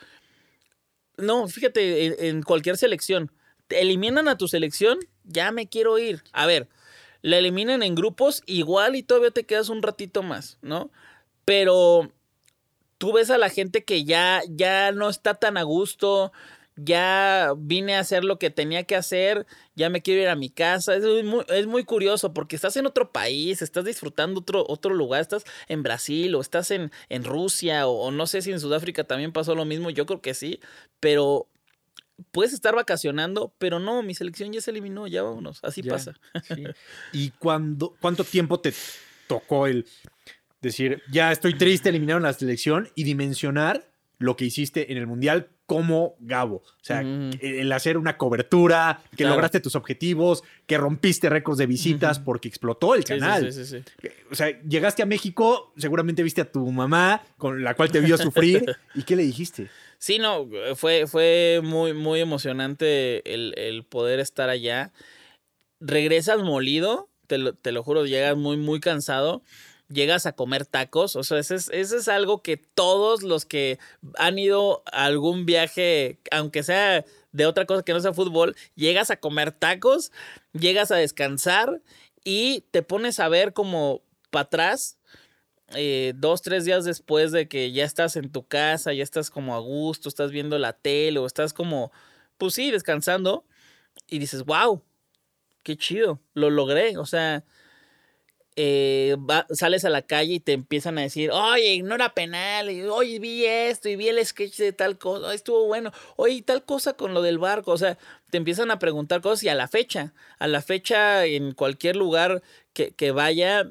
[1.17, 3.33] No, fíjate, en, cualquier selección.
[3.67, 6.23] Te eliminan a tu selección, ya me quiero ir.
[6.33, 6.69] A ver,
[7.23, 10.91] la eliminan en grupos, igual y todavía te quedas un ratito más, ¿no?
[11.47, 12.13] Pero
[12.99, 16.33] tú ves a la gente que ya, ya no está tan a gusto,
[16.77, 20.51] ya vine a hacer lo que tenía que hacer, ya me quiero ir a mi
[20.51, 20.97] casa.
[20.97, 25.23] Es muy, es muy curioso porque estás en otro país, estás disfrutando otro, otro lugar,
[25.23, 29.33] estás en Brasil o estás en, en Rusia o, no sé si en Sudáfrica también
[29.33, 30.61] pasó lo mismo, yo creo que sí,
[31.01, 31.49] pero
[32.33, 36.15] puedes estar vacacionando, pero no, mi selección ya se eliminó, ya vámonos, así pasa.
[37.13, 38.75] ¿Y cuándo, cuánto tiempo te
[39.29, 39.87] tocó el
[40.67, 45.51] decir, ya estoy triste, eliminaron la selección y dimensionar lo que hiciste en el Mundial
[45.67, 46.57] como Gabo.
[46.57, 52.21] O sea, el hacer una cobertura, que lograste tus objetivos, que rompiste récords de visitas
[52.21, 53.53] porque explotó el canal.
[53.53, 57.75] Sí, sí, sí, o sea, llegaste a México, seguramente viste a tu mamá, con la
[57.75, 58.77] cual te vio sufrir.
[58.95, 59.69] ¿Y qué le dijiste?
[59.99, 64.93] Sí, no, fue, fue muy, muy emocionante el, el poder estar allá.
[65.81, 69.43] Regresas molido, te lo, te lo juro, llegas muy, muy cansado
[69.89, 71.17] llegas a comer tacos.
[71.17, 73.79] O sea, eso es, es algo que todos los que
[74.19, 79.11] han ido a algún viaje, aunque sea de otra cosa que no sea fútbol, llegas
[79.11, 80.11] a comer tacos,
[80.53, 81.83] llegas a descansar
[82.25, 84.99] y te pones a ver como para atrás.
[85.75, 89.55] Eh, dos, tres días después de que ya estás en tu casa, ya estás como
[89.55, 91.91] a gusto, estás viendo la tele o estás como,
[92.39, 93.45] pues sí, descansando
[94.09, 94.83] y dices, wow,
[95.63, 96.97] qué chido, lo logré.
[96.99, 97.45] O sea,
[98.57, 99.17] eh,
[99.51, 103.19] sales a la calle y te empiezan a decir, oye, no era penal, y, oye,
[103.19, 107.15] vi esto y vi el sketch de tal cosa, estuvo bueno, oye, tal cosa con
[107.15, 107.99] lo del barco, o sea,
[108.31, 112.43] te empiezan a preguntar cosas y a la fecha, a la fecha en cualquier lugar
[112.73, 113.71] que, que vaya,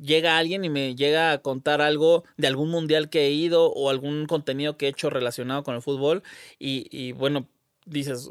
[0.00, 3.90] llega alguien y me llega a contar algo de algún mundial que he ido o
[3.90, 6.22] algún contenido que he hecho relacionado con el fútbol
[6.58, 7.48] y, y bueno,
[7.86, 8.30] dices,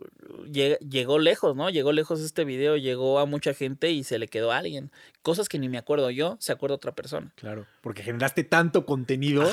[0.51, 1.69] llegó lejos, ¿no?
[1.69, 4.91] Llegó lejos este video, llegó a mucha gente y se le quedó a alguien.
[5.21, 7.31] Cosas que ni me acuerdo yo, se acuerda otra persona.
[7.35, 9.49] Claro, porque generaste tanto contenido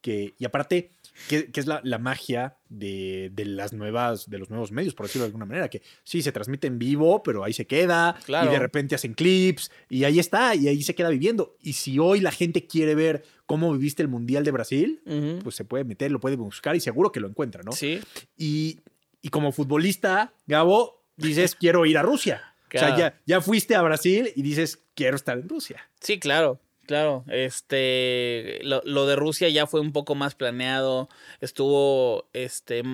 [0.00, 0.90] que, y aparte,
[1.28, 5.46] que, es la, magia de, las nuevas, de los nuevos medios, por decirlo de alguna
[5.46, 9.14] manera, que sí, se transmite en vivo, pero ahí se queda, y de repente hacen
[9.14, 11.56] clips, y ahí está, y ahí se queda viviendo.
[11.60, 15.00] Y si hoy la gente quiere ver cómo viviste el Mundial de Brasil,
[15.42, 17.72] pues se puede meter, lo puede buscar y seguro que lo encuentra, ¿no?
[17.72, 18.00] Sí.
[18.36, 18.80] Y,
[19.28, 22.54] como futbolista, Gabo, dices, quiero ir a Rusia.
[22.74, 25.88] O sea, ya, ya fuiste a Brasil y dices, quiero estar en Rusia.
[26.00, 26.60] Sí, claro.
[26.86, 31.08] Claro, este, lo, de Rusia ya fue un poco más planeado,
[31.40, 32.84] estuvo, este,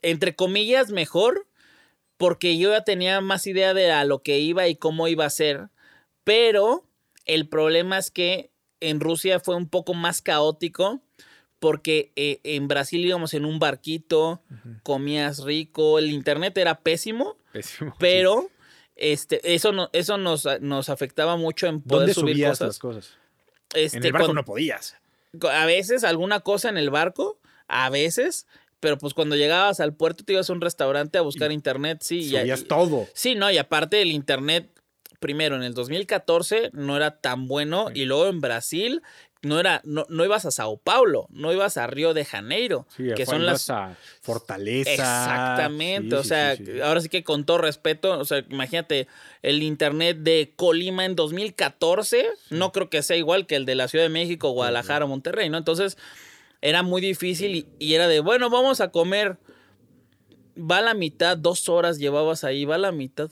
[0.00, 1.46] entre comillas, mejor,
[2.16, 5.30] porque yo ya tenía más idea de a lo que iba y cómo iba a
[5.30, 5.68] ser,
[6.24, 6.84] pero
[7.26, 8.50] el problema es que
[8.80, 11.02] en Rusia fue un poco más caótico,
[11.58, 14.42] porque eh, en Brasil íbamos en un barquito,
[14.82, 18.50] comías rico, el internet era pésimo, pésimo pero...
[19.00, 22.66] Este, eso, no, eso nos, nos afectaba mucho en poder subir cosas.
[22.66, 23.18] las cosas?
[23.74, 24.96] Este, en el barco no podías.
[25.52, 28.46] A veces alguna cosa en el barco, a veces,
[28.80, 32.28] pero pues cuando llegabas al puerto te ibas a un restaurante a buscar internet, sí.
[32.28, 33.06] Subías todo.
[33.14, 34.70] Sí, no, y aparte el internet,
[35.20, 39.02] primero en el 2014 no era tan bueno y luego en Brasil
[39.42, 43.24] no era, no, no, ibas a Sao Paulo, no ibas a Río de Janeiro, que
[43.24, 44.90] son las a Fortaleza.
[44.90, 49.06] Exactamente, o sea, ahora sí que con todo respeto, o sea, imagínate
[49.42, 53.88] el internet de Colima en 2014, no creo que sea igual que el de la
[53.88, 55.58] Ciudad de México, Guadalajara, Monterrey, ¿no?
[55.58, 55.96] Entonces,
[56.60, 59.38] era muy difícil y, era de, bueno, vamos a comer.
[60.58, 63.30] Va a la mitad, dos horas llevabas ahí, va a la mitad.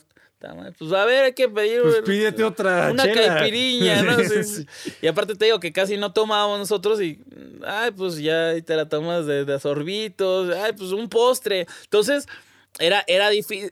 [0.78, 1.82] Pues a ver, hay que pedir.
[1.82, 2.90] Pues pídete otra.
[2.92, 4.16] Una caipiriña, ¿no?
[5.02, 7.18] Y aparte te digo que casi no tomábamos nosotros y.
[7.66, 10.54] Ay, pues ya te la tomas de, de sorbitos.
[10.54, 11.66] Ay, pues un postre.
[11.84, 12.26] Entonces.
[12.78, 13.30] Era, era,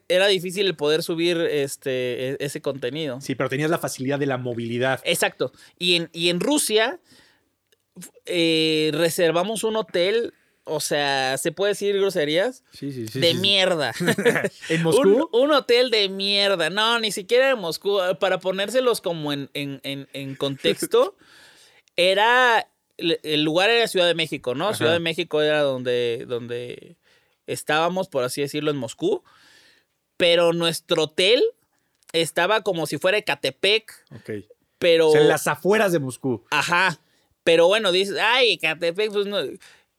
[0.09, 3.20] era difícil el poder subir este, e, ese contenido.
[3.20, 5.03] Sí, pero tenías la facilidad de la movilidad.
[5.05, 5.53] Exacto.
[5.79, 6.98] Y en, y en Rusia
[8.24, 10.33] eh, reservamos un hotel
[10.64, 12.64] o sea, ¿se puede decir groserías?
[12.72, 13.20] Sí, sí, sí.
[13.20, 13.92] De mierda.
[14.70, 15.29] ¿En Moscú?
[15.33, 16.70] Un, hotel de mierda.
[16.70, 17.98] No, ni siquiera en Moscú.
[18.18, 21.16] Para ponérselos como en, en, contexto,
[21.96, 22.68] era.
[22.96, 24.72] El lugar era Ciudad de México, ¿no?
[24.72, 26.96] Ciudad de México era donde, donde
[27.48, 29.24] estábamos, por así decirlo, en Moscú.
[30.16, 31.42] Pero nuestro hotel
[32.12, 33.92] estaba como si fuera Ecatepec.
[34.14, 34.31] Ok.
[34.79, 35.14] Pero.
[35.14, 36.44] en las afueras de Moscú.
[36.50, 37.00] Ajá.
[37.42, 39.38] Pero bueno, dices, ay, Ecatepec, pues no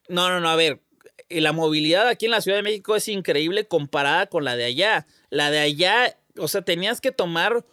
[0.08, 0.80] no, no, no, a ver,
[1.28, 4.64] eh, la movilidad aquí en la Ciudad de México es increíble comparada con la de
[4.64, 5.06] allá.
[5.30, 7.64] La de allá, o sea, tenías que tomar,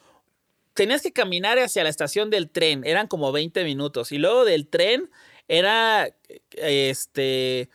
[0.73, 4.67] tenías que caminar hacia la estación del tren, eran como 20 minutos, y luego del
[4.67, 5.09] tren
[5.47, 6.09] era,
[6.53, 7.69] este,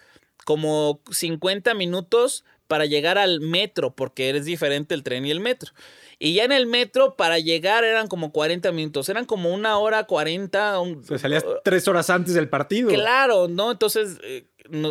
[0.45, 5.73] como 50 minutos para llegar al metro, porque eres diferente el tren y el metro.
[6.21, 10.05] Y ya en el metro, para llegar eran como 40 minutos, eran como una hora
[10.05, 10.81] 40.
[10.81, 12.91] o sea, salías tres horas antes del partido.
[12.91, 13.71] Claro, ¿no?
[13.71, 14.45] Entonces eh,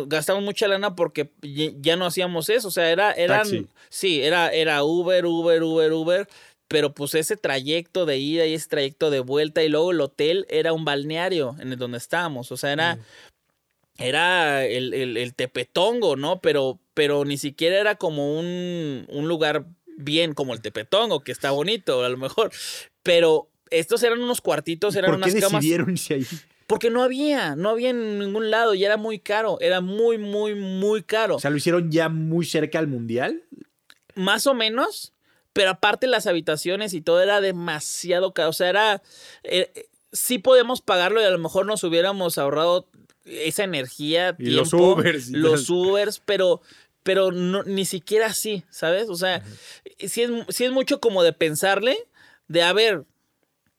[0.06, 2.68] gastamos mucha lana porque ya no hacíamos eso.
[2.68, 3.68] O sea, era, eran.
[3.90, 6.28] Sí, era, era Uber, Uber, Uber, Uber.
[6.66, 10.46] Pero pues ese trayecto de ida y ese trayecto de vuelta y luego el hotel
[10.50, 12.52] era un balneario en el donde estábamos.
[12.52, 12.96] O sea, era.
[12.96, 13.00] Mm.
[14.00, 16.40] Era el, el, tepetongo, ¿no?
[16.40, 19.64] Pero, pero ni siquiera era como un, un lugar
[19.98, 22.50] bien como el Tepetongo, que está bonito a lo mejor,
[23.02, 26.26] pero estos eran unos cuartitos, eran ¿Por unas qué decidieron irse ahí?
[26.66, 30.54] Porque no había, no había en ningún lado y era muy caro, era muy, muy,
[30.54, 31.36] muy caro.
[31.36, 33.42] O sea, lo hicieron ya muy cerca al mundial.
[34.14, 35.14] Más o menos,
[35.54, 38.50] pero aparte las habitaciones y todo era demasiado caro.
[38.50, 39.02] O sea, era.
[39.44, 42.86] Eh, sí podemos pagarlo y a lo mejor nos hubiéramos ahorrado
[43.24, 45.30] esa energía, y los Ubers.
[45.30, 46.60] los Ubers, pero
[47.08, 49.08] pero no, ni siquiera así, ¿sabes?
[49.08, 49.42] O sea,
[49.98, 51.96] si es, es mucho como de pensarle,
[52.48, 53.06] de a ver,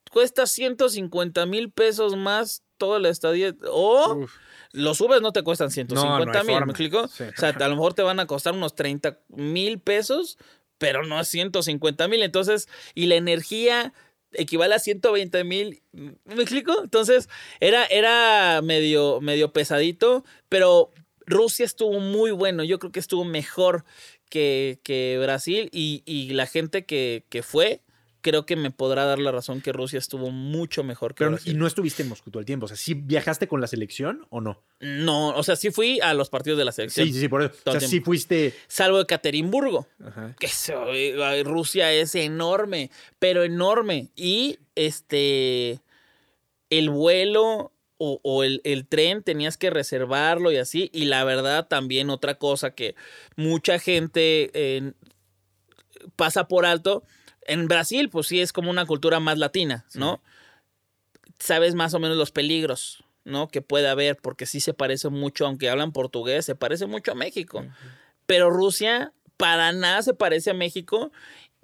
[0.10, 4.26] cuesta 150 mil pesos más toda la estadía, o
[4.72, 7.02] los Ubers no te cuestan 150 mil, ¿me explico?
[7.02, 10.39] O sea, a lo mejor te van a costar unos 30 mil pesos,
[10.80, 13.94] pero no 150 mil, entonces, y la energía
[14.32, 15.84] equivale a 120 mil.
[15.92, 16.82] ¿Me explico?
[16.82, 20.92] Entonces, era, era medio, medio pesadito, pero
[21.30, 23.86] Rusia estuvo muy bueno, yo creo que estuvo mejor
[24.30, 27.82] que, que Brasil y, y, la gente que, que, fue,
[28.22, 31.54] creo que me podrá dar la razón que Rusia estuvo mucho mejor que Brasil.
[31.54, 32.65] ¿Y no estuviste en Moscú todo el tiempo?
[32.65, 34.63] O sea, ¿sí viajaste con la selección o no?
[34.80, 37.08] No, o sea, sí fui a los partidos de la selección.
[37.08, 37.54] Sí, sí, sí, por eso.
[37.65, 38.56] O sea, sí fuiste...
[38.68, 39.88] Salvo de Caterimburgo,
[40.39, 42.89] que Rusia es enorme,
[43.20, 44.10] pero enorme.
[44.15, 45.80] Y este,
[46.70, 50.90] el vuelo o, el, tren tenías que reservarlo y así.
[50.94, 52.96] Y la verdad también otra cosa que
[53.36, 54.94] mucha gente
[56.16, 57.04] pasa por alto.
[57.46, 60.22] En Brasil, pues sí es como una cultura más latina, ¿no?
[61.40, 63.48] Sabes más o menos los peligros, ¿no?
[63.48, 67.16] Que puede haber, porque sí se parece mucho, aunque hablan portugués, se parece mucho a
[67.16, 67.66] México.
[68.26, 71.12] Pero Rusia para nada se parece a México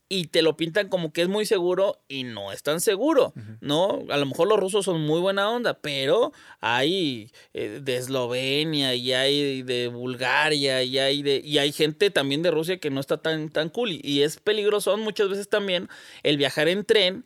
[0.08, 4.04] y te lo pintan como que es muy seguro y no es tan seguro, ¿no?
[4.10, 9.14] A lo mejor los rusos son muy buena onda, pero hay eh, de Eslovenia y
[9.14, 13.18] hay de Bulgaria y hay de y hay gente también de Rusia que no está
[13.18, 15.90] tan tan cool y, es peligroso muchas veces también
[16.24, 17.26] el viajar en tren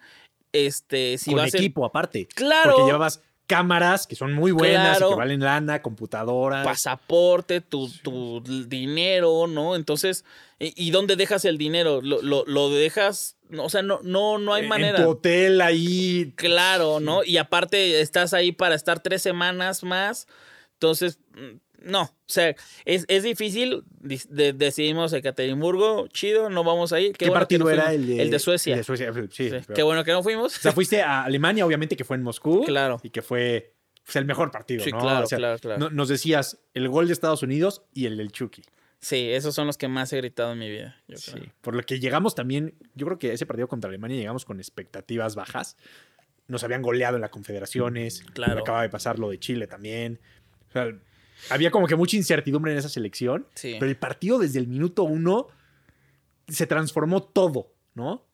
[0.52, 2.28] este si Con equipo aparte.
[2.34, 2.76] Claro.
[2.76, 6.64] Porque llevas cámaras que son muy buenas y que valen lana, computadoras.
[6.64, 9.76] Pasaporte, tu, tu dinero, ¿no?
[9.76, 10.24] Entonces,
[10.60, 12.00] ¿y, dónde dejas el dinero?
[12.02, 13.38] ¿Lo, lo, dejas?
[13.58, 15.00] O sea, no, no, no hay manera.
[15.00, 16.32] En tu hotel ahí.
[16.36, 17.24] Claro, ¿no?
[17.24, 20.28] Y aparte estás ahí para estar tres semanas más.
[20.74, 21.18] Entonces,
[21.84, 23.84] no, o sea, es, difícil.
[24.00, 27.16] decidimos Ekaterimburgo, chido, no vamos a ir.
[27.16, 28.74] ¿Qué, partido era el de, el de Suecia?
[28.74, 29.52] El de Suecia, sí.
[29.74, 30.58] Qué bueno que no fuimos.
[30.58, 32.64] O sea, fuiste a Alemania, obviamente, que fue en Moscú.
[32.66, 33.00] Claro.
[33.04, 35.00] Y que fue pues, el mejor partido, sí, ¿no?
[35.00, 35.90] Claro, claro, claro.
[35.90, 38.64] nos decías el gol de Estados Unidos y el del Chucky.
[39.00, 41.02] Sí, esos son los que más he gritado en mi vida.
[41.16, 44.60] sí, por lo que llegamos también, yo creo que ese partido contra Alemania llegamos con
[44.60, 45.78] expectativas bajas.
[46.48, 48.24] Nos habían goleado en las confederaciones.
[48.34, 48.62] Claro.
[48.62, 50.20] Acaba de pasar lo de Chile también.
[50.70, 50.92] O sea,
[51.50, 53.48] había como que mucha incertidumbre en esa selección.
[53.62, 55.48] Pero el partido desde el minuto uno
[56.48, 58.26] se transformó todo, ¿no?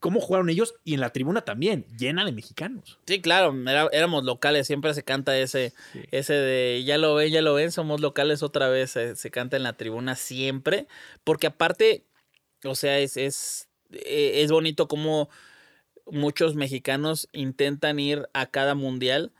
[0.00, 0.74] ¿Cómo jugaron ellos?
[0.84, 2.98] Y en la tribuna también, llena de mexicanos.
[3.06, 3.54] Sí, claro,
[3.92, 5.72] éramos locales, siempre se canta ese,
[6.10, 9.62] ese de ya lo ven, ya lo ven, somos locales otra vez, se, canta en
[9.62, 10.86] la tribuna siempre,
[11.24, 12.06] porque aparte,
[12.64, 15.28] o sea, es, es, e, es bonito como
[16.06, 19.32] muchos mexicanos intentan ir a cada mundial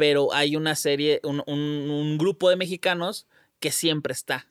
[0.00, 3.26] pero hay una serie, un, grupo de mexicanos
[3.58, 4.46] que siempre está.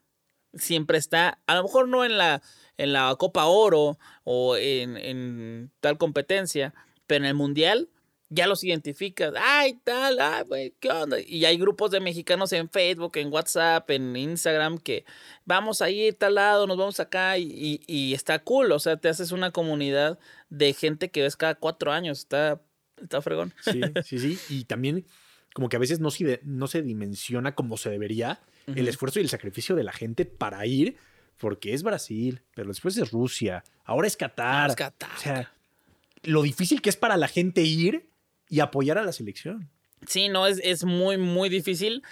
[0.54, 2.44] Siempre está, a lo mejor no en la,
[2.78, 6.76] en la Copa Oro o en, tal competencia,
[7.08, 7.90] pero en el Mundial
[8.30, 9.34] ya los identificas.
[9.42, 11.18] Ay, tal, ay, güey, ¿qué onda?
[11.20, 15.04] Y hay grupos de mexicanos en Facebook, en WhatsApp, en Instagram que
[15.46, 18.72] vamos a ir tal lado, nos vamos acá y, y, está cool.
[18.72, 20.20] O sea, te haces una comunidad
[20.52, 22.20] de gente que ves cada cuatro años.
[22.20, 22.62] Está,
[23.02, 23.52] está fregón.
[23.64, 24.40] Sí, sí, sí.
[24.50, 25.08] Y también
[25.54, 29.24] como que a veces no se, no se dimensiona como se debería el esfuerzo y
[29.24, 30.96] el sacrificio de la gente para ir,
[31.38, 34.70] porque es Brasil, pero después es Rusia, ahora es Qatar.
[34.70, 35.18] Es Qatar.
[35.18, 35.54] O sea,
[36.24, 38.10] lo difícil que es para la gente ir
[38.48, 39.70] y apoyar a la selección.
[40.08, 42.04] Sí, no, es, es muy, muy difícil.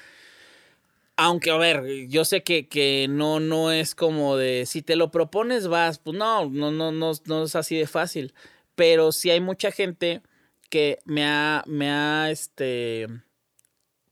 [1.16, 5.10] Aunque, a ver, yo sé que, que, no, no es como de si te lo
[5.10, 5.98] propones, vas.
[5.98, 8.34] Pues no, no, no, no, no es así de fácil.
[8.76, 10.22] Pero sí hay mucha gente
[10.70, 13.08] que me ha, me ha, este,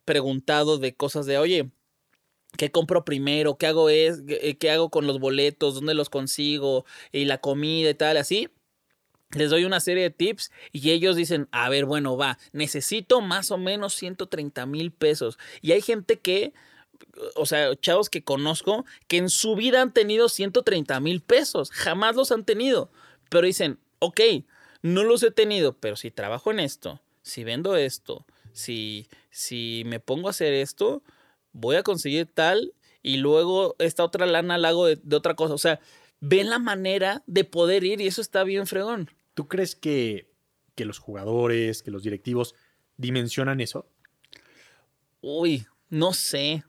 [0.06, 1.70] preguntado de cosas de, oye,
[2.58, 3.58] ¿qué compro primero?
[3.58, 5.76] ¿Qué hago, es, eh, qué hago con los boletos?
[5.76, 6.86] ¿Dónde los consigo?
[7.12, 8.50] Y la comida y tal, así.
[9.32, 13.52] Les doy una serie de tips y ellos dicen, a ver, bueno, va, necesito más
[13.52, 15.38] o menos 130 mil pesos.
[15.62, 16.54] Y hay gente que,
[17.36, 22.16] o sea, chavos que conozco, que en su vida han tenido 130 mil pesos, jamás
[22.16, 22.92] los han tenido.
[23.30, 24.22] Pero dicen, ok,
[24.84, 30.00] no los he tenido, pero si trabajo en esto, si vendo esto, si, si me
[30.00, 31.04] pongo a hacer esto,
[31.52, 35.54] voy a conseguir tal y luego esta otra lana la hago de, otra cosa.
[35.54, 35.82] O sea,
[36.22, 39.12] ven la manera de poder ir y eso está bien fregón.
[39.34, 40.32] ¿Tú crees que,
[40.74, 42.56] que los jugadores, que los directivos
[42.96, 43.90] dimensionan eso?
[45.20, 46.64] Uy, no sé.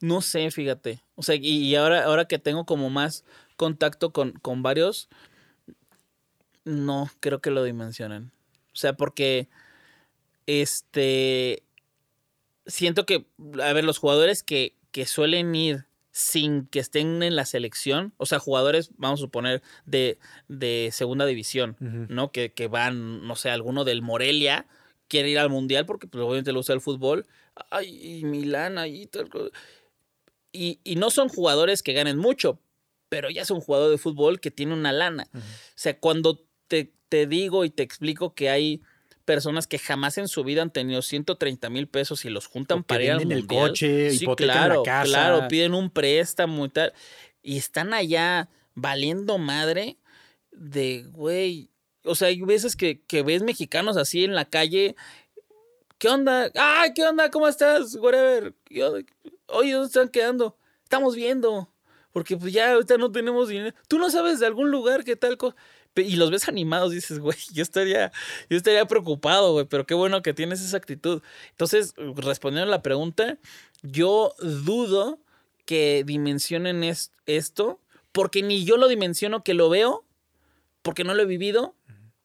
[0.00, 1.04] No sé, fíjate.
[1.14, 3.24] O sea, y, ahora, ahora que tengo como más
[3.56, 5.08] contacto con, con varios,
[6.64, 8.32] no creo que lo dimensionen.
[8.72, 9.48] O sea, porque
[10.46, 11.62] este,
[12.66, 13.26] siento que,
[13.62, 18.26] a ver, los jugadores que, que suelen ir sin que estén en la selección, o
[18.26, 22.30] sea, jugadores, vamos a suponer, de, de segunda división, ¿no?
[22.30, 24.66] Que, que, van, no sé, alguno del Morelia
[25.08, 27.26] quiere ir al Mundial porque pues, obviamente le gusta el fútbol.
[27.70, 29.08] Ay, y Milán ahí.
[30.52, 32.60] Y, y no son jugadores que ganen mucho,
[33.08, 35.28] pero ya es un jugador de fútbol que tiene una lana.
[35.34, 35.40] O
[35.74, 38.82] sea, cuando te, te digo y te explico que hay
[39.24, 43.02] personas que jamás en su vida han tenido 130 mil pesos y los juntan para
[43.02, 43.40] ir al mundial.
[43.40, 45.04] el coche, sí, claro, la casa.
[45.04, 46.92] Claro, piden un préstamo y tal.
[47.42, 49.98] Y están allá valiendo madre
[50.50, 51.70] de, güey.
[52.04, 54.94] O sea, hay veces que, que ves mexicanos así en la calle.
[55.98, 56.50] ¿Qué onda?
[56.54, 57.30] ¡Ay, qué onda!
[57.30, 57.96] ¿Cómo estás?
[57.96, 58.54] Whatever.
[59.46, 60.56] Oye, ¿dónde están quedando?
[60.82, 61.72] Estamos viendo.
[62.12, 63.74] porque pues ya ahorita no tenemos dinero.
[63.88, 65.56] Tú no sabes de algún lugar que tal cosa.
[65.96, 68.12] Y los ves animados, dices, güey, yo estaría,
[68.50, 71.22] yo estaría preocupado, güey, pero qué bueno que tienes esa actitud.
[71.50, 73.38] Entonces, respondiendo a la pregunta,
[73.82, 75.18] yo dudo
[75.64, 76.84] que dimensionen
[77.26, 77.80] esto,
[78.12, 80.04] porque ni yo lo dimensiono que lo veo,
[80.82, 81.74] porque no lo he vivido,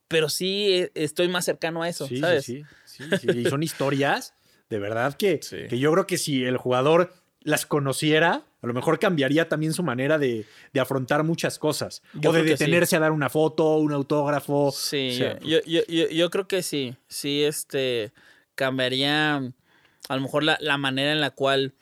[0.07, 2.45] pero sí eh, estoy más cercano a eso, ¿sabes?
[2.45, 4.33] Sí, sí, sí, Y son historias,
[4.69, 8.99] de verdad, que, que yo creo que si el jugador las conociera, a lo mejor
[8.99, 10.45] cambiaría también su manera de,
[10.79, 12.01] afrontar muchas cosas.
[12.25, 14.71] o de detenerse a dar una foto, un autógrafo.
[14.71, 16.95] Sí, yo, creo que sí.
[17.07, 18.11] Sí, este
[18.55, 21.73] cambiaría a lo mejor la, manera en la cual,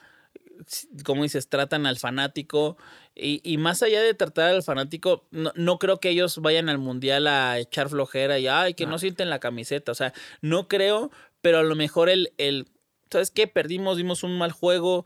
[1.04, 2.78] como dices, tratan al fanático.
[3.16, 7.58] Y, más allá de tratar al fanático, no, creo que ellos vayan al mundial a
[7.58, 9.92] echar flojera y ay, que no sienten la camiseta.
[9.92, 11.10] O sea, no creo,
[11.42, 12.68] pero a lo mejor el, el
[13.10, 13.48] ¿sabes qué?
[13.48, 15.06] Perdimos, dimos un mal juego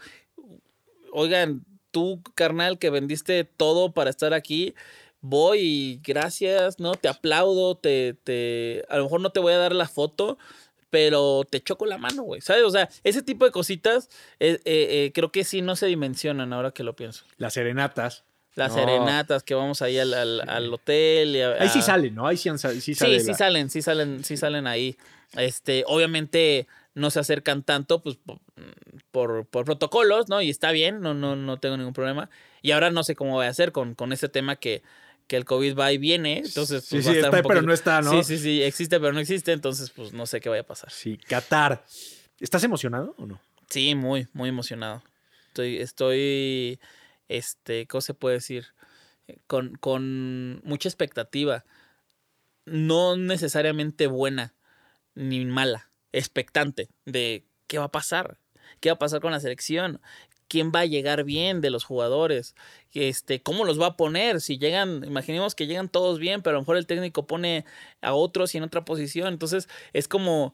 [1.11, 4.73] oigan, tú, carnal, que vendiste todo para estar aquí,
[5.21, 6.93] voy y gracias, ¿no?
[6.95, 10.37] Te aplaudo, te, te, a lo mejor no te voy a dar la foto,
[10.89, 12.63] pero te choco la mano, güey, ¿sabes?
[12.63, 14.09] O sea, ese tipo de cositas
[14.39, 17.25] eh, eh, eh, creo que sí no se dimensionan ahora que lo pienso.
[17.37, 18.25] Las serenatas.
[18.55, 21.41] Las serenatas que vamos ahí al, al, hotel.
[21.57, 22.27] Ahí sí salen, ¿no?
[22.27, 24.97] Ahí sí, sí, sí, sí salen, sí salen, sí salen ahí.
[25.37, 28.17] Este, obviamente no se acercan tanto, pues
[29.11, 30.41] por, por, protocolos, ¿no?
[30.41, 32.29] Y está bien, no, no, no tengo ningún problema.
[32.61, 34.83] Y ahora no sé cómo voy a hacer con, con ese tema que,
[35.27, 38.11] que el COVID va y viene, entonces pues, sí, sí, está, pero no está, ¿no?
[38.11, 40.91] Sí, sí, sí, existe, pero no existe, entonces pues no sé qué vaya a pasar.
[40.91, 41.85] Sí, Qatar.
[42.39, 43.39] ¿Estás emocionado o no?
[43.69, 45.03] Sí, muy, muy emocionado.
[45.47, 46.79] Estoy, estoy,
[47.29, 48.67] este, ¿cómo se puede decir?
[49.47, 51.63] Con, con mucha expectativa.
[52.65, 54.53] No necesariamente buena
[55.15, 58.37] ni mala, expectante de qué va a pasar,
[58.79, 60.01] qué va a pasar con la selección,
[60.51, 62.55] quién va a llegar bien de los jugadores,
[62.93, 66.57] este, cómo los va a poner, si llegan, imaginemos que llegan todos bien, pero a
[66.57, 67.63] lo mejor el técnico pone
[68.01, 70.53] a otros y en otra posición, entonces es como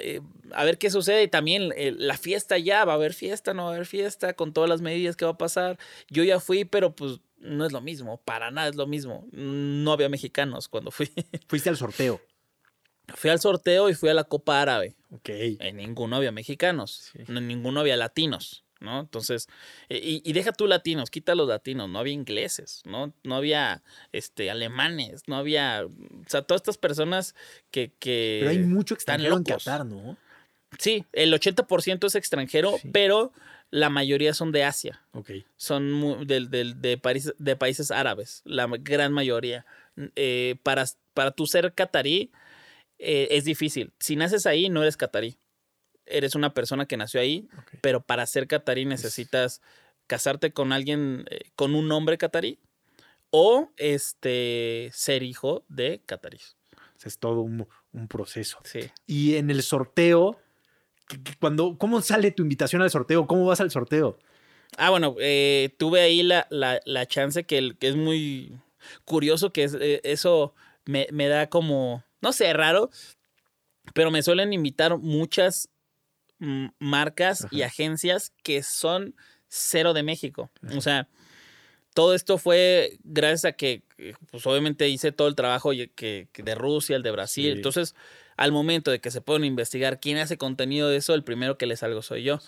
[0.00, 0.20] eh,
[0.52, 3.64] a ver qué sucede y también eh, la fiesta ya, va a haber fiesta, no
[3.64, 5.78] va a haber fiesta, con todas las medidas que va a pasar,
[6.08, 9.90] yo ya fui, pero pues no es lo mismo, para nada es lo mismo, no
[9.90, 11.10] había mexicanos cuando fui.
[11.48, 12.20] Fuiste al sorteo.
[13.08, 14.94] Fui al sorteo y fui a la Copa Árabe.
[15.10, 15.28] Ok.
[15.28, 19.00] En ninguno había mexicanos, en ninguno había latinos, ¿no?
[19.00, 19.48] Entonces,
[19.88, 23.12] y, y, deja tú latinos, quita los latinos, no había ingleses, ¿no?
[23.22, 23.82] No había
[24.12, 25.90] este, alemanes, no había, o
[26.28, 27.34] sea, todas estas personas
[27.70, 27.92] que...
[27.98, 30.16] que pero hay mucho extranjero en Qatar, ¿no?
[30.78, 33.32] Sí, el 80% es extranjero, pero
[33.70, 35.02] la mayoría son de Asia.
[35.12, 35.30] Ok.
[35.56, 39.66] Son de, de, países, de países árabes, la gran mayoría.
[40.16, 42.32] Eh, para, para tú ser catarí
[43.04, 43.92] eh, es difícil.
[43.98, 45.38] Si naces ahí, no eres catarí.
[46.06, 47.48] Eres una persona que nació ahí,
[47.80, 49.62] pero para ser catarí necesitas
[50.06, 52.58] casarte con alguien, eh, con un nombre catarí,
[53.30, 56.56] o este, ser hijo de catarís.
[57.04, 57.66] Es todo un,
[58.08, 58.60] proceso.
[58.64, 58.80] Sí.
[59.06, 60.40] Y en el sorteo,
[61.38, 63.26] cuando, ¿cómo sale tu invitación al sorteo?
[63.26, 64.18] ¿Cómo vas al sorteo?
[64.78, 68.58] Ah, bueno, eh, tuve ahí la, la, chance que, que, es muy
[69.04, 70.54] curioso, que es, eso
[70.86, 72.90] me, me, da como, no sé, raro,
[73.92, 75.68] pero me suelen invitar muchas
[76.38, 79.14] mm, marcas y agencias que son
[79.46, 80.50] cero de México.
[80.74, 81.06] O sea,
[81.94, 83.84] todo esto fue gracias a que,
[84.30, 87.52] pues obviamente hice todo el trabajo que, de Rusia, el de Brasil.
[87.52, 87.94] Entonces,
[88.36, 91.66] al momento de que se pueden investigar quién hace contenido de eso, el primero que
[91.66, 92.40] les salgo soy yo.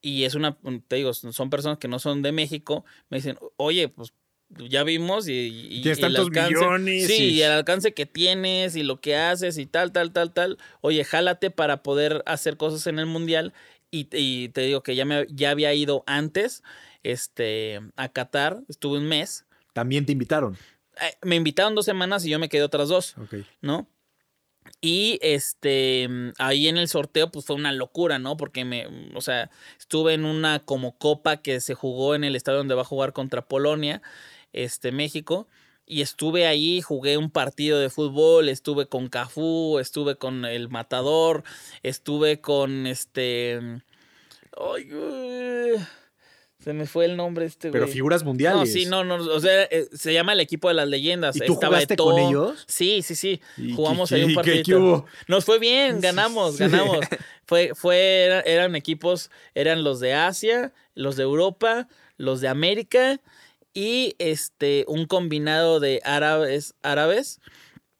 [0.00, 0.56] Y es una,
[0.86, 4.12] te digo, son personas que no son de México, me dicen, oye, pues
[4.50, 7.42] ya vimos y, y, el alcance, sí, y...
[7.42, 10.58] el alcance que tienes y lo que haces y tal, tal, tal, tal.
[10.80, 13.52] Oye, jálate para poder hacer cosas en el mundial
[13.90, 14.04] y,
[14.48, 16.62] te digo que ya me ya había ido antes,
[17.02, 19.46] este, a Qatar, estuve un mes.
[19.72, 20.56] También te invitaron.
[21.00, 23.14] Eh, me invitaron dos semanas y yo me quedé otras dos,
[23.60, 23.88] ¿no?
[24.82, 28.36] Y este, ahí en el sorteo, pues fue una locura, ¿no?
[28.36, 32.58] Porque me, o sea, estuve en una como copa que se jugó en el estadio
[32.58, 34.02] donde va a jugar contra Polonia
[34.52, 35.48] este, México.
[35.86, 41.44] Y estuve ahí, jugué un partido de fútbol, estuve con Cafú, estuve con el Matador,
[41.82, 43.58] estuve con este...
[44.54, 44.90] Ay,
[46.62, 48.60] se me fue el nombre este, Pero figuras mundiales.
[48.60, 49.14] No, sí, no, no.
[49.14, 51.36] O sea, eh, se llama el equipo de las leyendas.
[51.36, 52.64] ¿Y tú jugaste con ellos?
[52.66, 53.40] Sí, sí, sí.
[53.76, 55.06] Jugamos ahí un partido.
[55.28, 56.98] Nos fue bien, ganamos, ganamos.
[57.46, 61.88] Fue, fue, eran equipos, eran los de Asia, los de Europa,
[62.18, 63.22] los de América
[63.74, 67.40] y este, un combinado de árabes, árabes,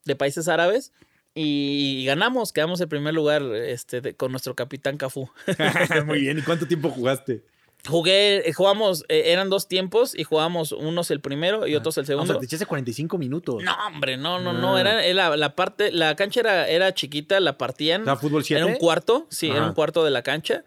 [0.05, 0.93] de países árabes.
[1.35, 5.31] Y ganamos, quedamos en primer lugar este, con nuestro capitán Cafú.
[6.07, 7.45] Muy bien, ¿y cuánto tiempo jugaste?
[7.87, 12.03] Jugué, eh, jugamos, eh, eran dos tiempos y jugábamos unos el primero y otros el
[12.03, 12.33] O segundo.
[12.33, 13.63] sea, te echaste 45 minutos.
[13.63, 14.75] No, hombre, no, no, no.
[14.75, 14.81] Ah.
[14.81, 18.03] Era, era la parte, la cancha era, era chiquita, la partían.
[18.03, 18.61] O sea, fútbol 7.
[18.61, 20.65] Era un cuarto, sí, era un cuarto de la cancha.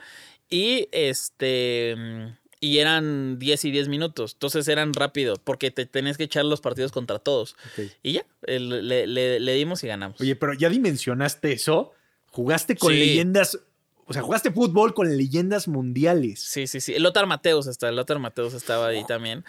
[0.50, 1.96] Y este.
[2.64, 4.34] Y eran 10 y 10 minutos.
[4.34, 7.56] Entonces eran rápidos, porque te tenías que echar los partidos contra todos.
[8.04, 10.22] Y ya, le, le- le dimos y ganamos.
[10.22, 11.92] Oye, pero ya dimensionaste eso.
[12.30, 13.00] Jugaste con Sí.
[13.00, 13.60] leyendas.
[14.06, 16.40] O sea, jugaste fútbol con leyendas mundiales.
[16.42, 16.94] Sí, sí, sí.
[16.94, 19.44] El Lothar Mateus está, el Lothar Mateus estaba ahí también.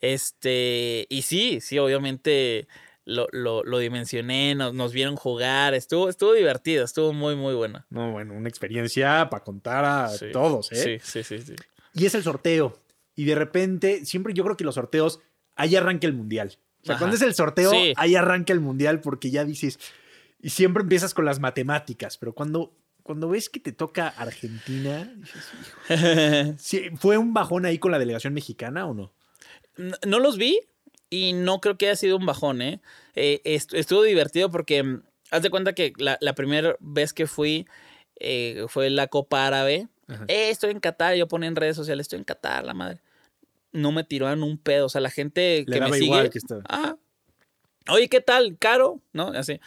[0.00, 2.66] Este, y sí, sí, obviamente
[3.04, 7.84] lo, lo, lo dimensioné, nos, nos vieron jugar, estuvo, estuvo divertido, estuvo muy, muy bueno.
[7.90, 10.98] No, bueno, una experiencia para contar a Sí, todos, ¿eh?
[11.00, 11.54] Sí, sí, sí, sí.
[11.94, 12.78] Y es el sorteo.
[13.14, 15.20] Y de repente, siempre yo creo que los sorteos,
[15.56, 16.58] ahí arranca el mundial.
[16.82, 17.00] O sea, Ajá.
[17.00, 17.92] cuando es el sorteo, Sí.
[17.96, 19.78] ahí arranca el mundial porque ya dices.
[20.40, 22.72] Y siempre empiezas con las matemáticas, pero cuando,
[23.02, 25.44] cuando ves que te toca Argentina, dices.
[26.58, 29.12] Sí, ¿fue un bajón ahí con la delegación mexicana o no?
[29.76, 30.60] No, no los vi
[31.10, 32.80] y no creo que haya sido un bajón, ¿eh?
[33.14, 37.26] Eh, est- estuvo divertido porque mm, haz de cuenta que la, la primera vez que
[37.26, 37.66] fui
[38.20, 39.88] eh, fue la Copa Árabe.
[40.28, 43.00] Eh, estoy en Qatar, yo ponía en redes sociales, estoy en Qatar, la madre.
[43.72, 46.06] No me tiraron un pedo, o sea, la gente Le que me daba sigue.
[46.06, 46.38] igual que.
[46.68, 46.96] Ah,
[47.90, 48.56] oye, ¿qué tal?
[48.58, 49.02] ¿Caro?
[49.12, 49.28] ¿No?
[49.28, 49.60] Así.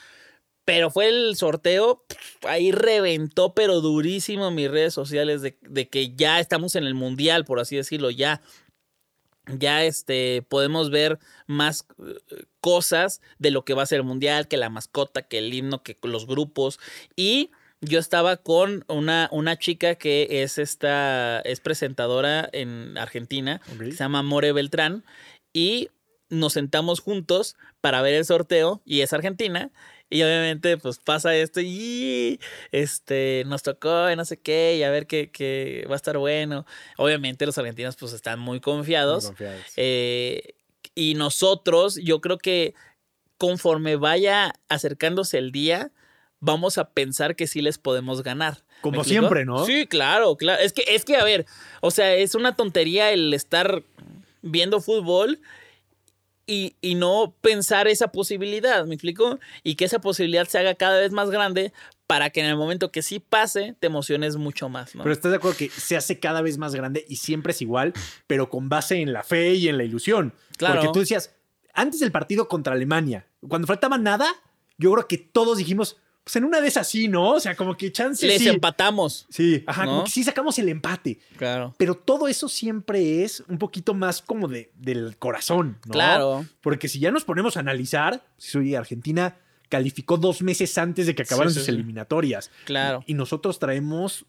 [0.66, 2.06] Pero fue el sorteo,
[2.44, 7.46] ahí reventó, pero durísimo mis redes sociales de, de que ya estamos en el mundial,
[7.46, 8.42] por así decirlo, ya.
[9.48, 11.18] Ya este, podemos ver
[11.48, 15.40] más eh, cosas de lo que va a ser el mundial, que la mascota, que
[15.40, 16.80] el himno, que los grupos.
[17.16, 17.50] Y
[17.82, 23.98] yo estaba con una, una chica que es esta, es presentadora en Argentina, que se
[24.04, 25.04] llama More Beltrán,
[25.54, 25.90] y
[26.30, 29.72] nos sentamos juntos para ver el sorteo, y es Argentina,
[30.10, 32.40] y obviamente pues pasa esto, y
[32.72, 36.18] este, nos tocó, y no sé qué, y a ver qué, qué va a estar
[36.18, 36.66] bueno.
[36.98, 39.62] Obviamente los argentinos pues están muy confiados, Muy confiados.
[39.78, 40.54] eh,
[40.94, 42.76] y nosotros, yo creo que
[43.38, 45.92] conforme vaya acercándose el día,
[46.42, 48.58] vamos a pensar que sí les podemos ganar.
[48.58, 49.66] ¿Me Como siempre, ¿no?
[49.66, 50.62] Sí, claro, claro.
[50.62, 51.46] Es que, es que, a ver,
[51.80, 53.84] o sea, es una tontería el estar
[54.42, 55.40] viendo fútbol
[56.48, 59.40] y, y no pensar esa posibilidad, ¿me explico?
[59.64, 61.72] Y que esa posibilidad se haga cada vez más grande
[62.08, 65.04] para que en el momento que sí pase, te emociones mucho más, ¿no?
[65.04, 67.94] Pero estás de acuerdo que se hace cada vez más grande y siempre es igual,
[68.28, 70.34] pero con base en la fe y en la ilusión.
[70.58, 70.82] Claro.
[70.82, 71.34] Porque tú decías,
[71.74, 74.28] antes del partido contra Alemania, cuando faltaba nada,
[74.78, 77.32] yo creo que todos dijimos, pues en una de esas sí, ¿no?
[77.32, 78.48] O sea, como que chance Les sí.
[78.50, 79.26] empatamos.
[79.30, 80.04] Sí, ajá, como ¿no?
[80.04, 81.20] que sí sacamos el empate.
[81.38, 81.74] Claro.
[81.78, 85.92] Pero todo eso siempre es un poquito más como de, del corazón, ¿no?
[85.92, 86.46] Claro.
[86.62, 89.38] Porque si ya nos ponemos a analizar, si oye, Argentina
[89.70, 91.72] calificó dos meses antes de que acabaran Sí, sus sí.
[91.72, 92.52] eliminatorias.
[92.66, 93.04] Claro.
[93.08, 94.26] Y nosotros traemos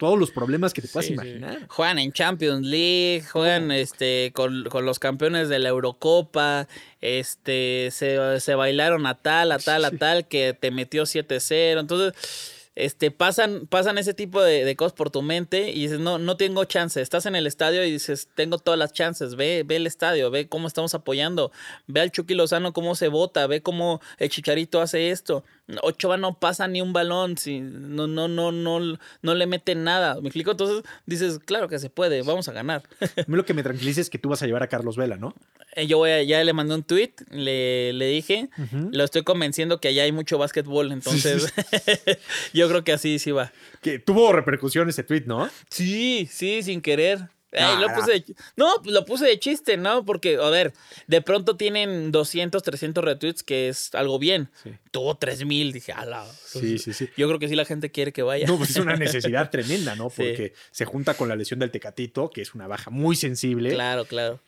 [0.00, 1.14] todos los problemas que te puedas Sí, sí.
[1.14, 1.66] imaginar.
[1.68, 6.66] Juegan en Champions League, juegan este, con, con los campeones de la Eurocopa,
[7.02, 11.78] este, se, se bailaron a tal, a tal, a tal, que te metió 7-0.
[11.80, 16.18] Entonces, este, pasan, pasan ese tipo de, de cosas por tu mente y dices, no,
[16.18, 17.00] no tengo chance.
[17.00, 19.36] Estás en el estadio y dices, tengo todas las chances.
[19.36, 21.52] Ve, ve el estadio, ve cómo estamos apoyando.
[21.86, 25.44] Ve al Chucky Lozano cómo se vota, ve cómo el Chicharito hace esto.
[25.82, 30.20] Ochoa no pasa ni un balón, si, no, no, no, no, no le meten nada.
[30.20, 30.50] ¿Me explico?
[30.50, 32.82] Entonces dices, claro que se puede, vamos a ganar.
[33.00, 35.16] A mí lo que me tranquiliza es que tú vas a llevar a Carlos Vela,
[35.16, 35.34] ¿no?
[35.76, 38.48] Eh, Yo voy a- ya le mandé un tweet, le, le dije,
[38.92, 41.52] lo estoy convenciendo que allá hay mucho básquetbol, entonces
[42.52, 43.52] yo creo que así sí va.
[43.82, 45.48] Que tuvo repercusión ese tweet, ¿no?
[45.70, 47.28] Sí, sí, sin querer.
[47.52, 50.04] Ay, Ah, lo puse de ch- no, lo puse de chiste, ¿no?
[50.04, 50.72] Porque, a ver,
[51.08, 54.50] de pronto tienen 200, 300 retweets, que es algo bien.
[54.62, 54.70] Sí.
[54.92, 56.24] Tuvo 3000, dije, ala.
[56.46, 57.08] Sí, sí, sí.
[57.16, 58.46] Yo creo que sí la gente quiere que vaya.
[58.46, 60.10] No, pues es una necesidad tremenda, ¿no?
[60.10, 60.16] Sí.
[60.18, 63.70] Porque se junta con la lesión del Tecatito, que es una baja muy sensible.
[63.70, 64.38] Claro, claro.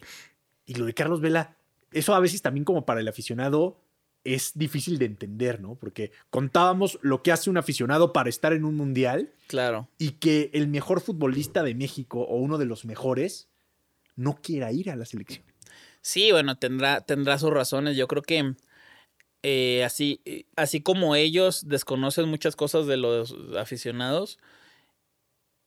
[0.67, 1.57] Y lo de Carlos Vela,
[1.93, 3.79] eso a veces también como para el aficionado
[4.25, 5.75] es difícil de entender, ¿no?
[5.75, 9.89] Porque contábamos lo que hace un aficionado para estar en un mundial Claro.
[9.99, 13.49] y que el mejor futbolista de México o uno de los mejores
[14.15, 15.45] no quiera ir a la selección.
[16.03, 17.97] Sí, bueno, tendrá, tendrá sus razones.
[17.97, 18.55] Yo creo que
[19.43, 24.39] eh, así, eh, así como ellos desconocen muchas cosas de los aficionados,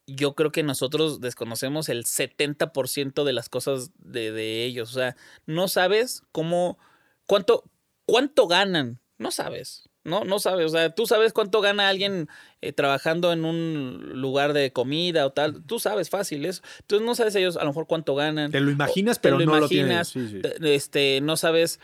[0.08, 4.91] yo creo que nosotros desconocemos el 70% de las cosas de, de ellos.
[4.91, 6.78] O sea, no sabes cómo,
[7.26, 7.64] cuánto,
[8.06, 8.99] cuánto ganan.
[9.18, 9.89] No sabes.
[10.03, 10.68] No, no sabes.
[10.68, 12.28] O sea, tú sabes cuánto gana alguien
[12.62, 15.64] eh, trabajando en un lugar de comida o tal.
[15.66, 16.62] Tú sabes fácil eso.
[16.82, 18.51] Entonces no sabes ellos a lo mejor cuánto ganan.
[18.51, 20.41] Te lo imaginas, Te pero lo no imaginas, lo tienes.
[20.41, 20.60] Sí, sí.
[20.60, 21.80] te- Este, no sabes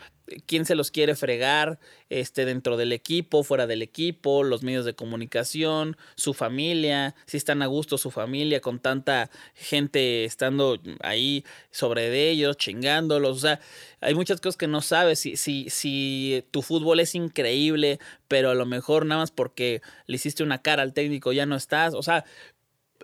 [0.46, 1.78] quién se los quiere fregar
[2.08, 7.62] este, dentro del equipo, fuera del equipo, los medios de comunicación, su familia, si están
[7.62, 13.36] a gusto su familia con tanta gente estando ahí sobre de ellos, chingándolos.
[13.36, 13.60] O sea,
[14.00, 15.18] hay muchas cosas que no sabes.
[15.18, 20.16] Si, si, si tu fútbol es increíble, pero a lo mejor nada más porque le
[20.16, 21.94] hiciste una cara al técnico ya no estás.
[21.94, 22.24] O sea,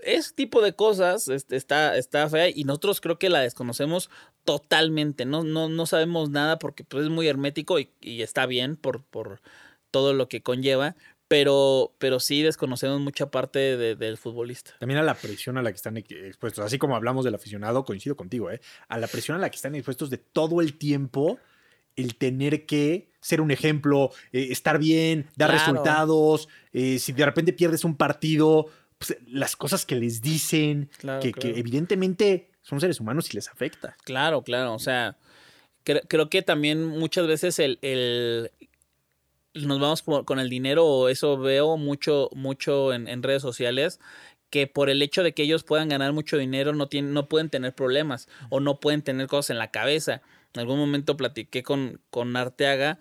[0.03, 4.11] ese tipo de cosas este, está, está fea y nosotros creo que la desconocemos
[4.49, 5.27] totalmente.
[5.27, 9.43] No, no, no sabemos nada porque pues, es muy hermético y, está bien por, por,
[9.91, 10.97] todo lo que conlleva.
[11.29, 14.71] Pero, pero sí desconocemos mucha parte del futbolista.
[14.79, 16.65] También a la presión a la que están expuestos.
[16.65, 18.63] Así como hablamos del aficionado, coincido contigo, ¿eh?
[18.89, 21.39] A la presión a la que están expuestos de todo el tiempo
[21.97, 26.49] el tener que ser un ejemplo, eh, estar bien, dar resultados.
[26.73, 30.89] Eh, si de repente pierdes un partido, pues, las cosas que les dicen,
[31.21, 33.97] que, evidentemente son seres humanos y les afecta.
[34.05, 34.75] Claro, claro.
[34.75, 35.16] O sea,
[35.85, 38.51] creo, que también muchas veces el, el
[39.55, 44.01] nos vamos con el dinero, eso veo mucho, mucho en, redes sociales,
[44.51, 47.49] que por el hecho de que ellos puedan ganar mucho dinero no, tienen, no pueden
[47.49, 50.21] tener problemas o no pueden tener cosas en la cabeza.
[50.53, 52.99] En algún momento platiqué con, con Arteaga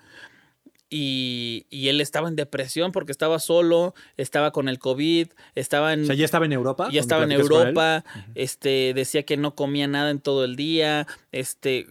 [0.89, 6.03] y, él estaba en depresión porque estaba solo, estaba con el COVID, estaba en...
[6.03, 6.89] O sea, ya estaba en Europa.
[6.91, 8.03] Ya estaba en Europa,
[8.35, 11.85] este, decía que no comía nada en todo el día, este,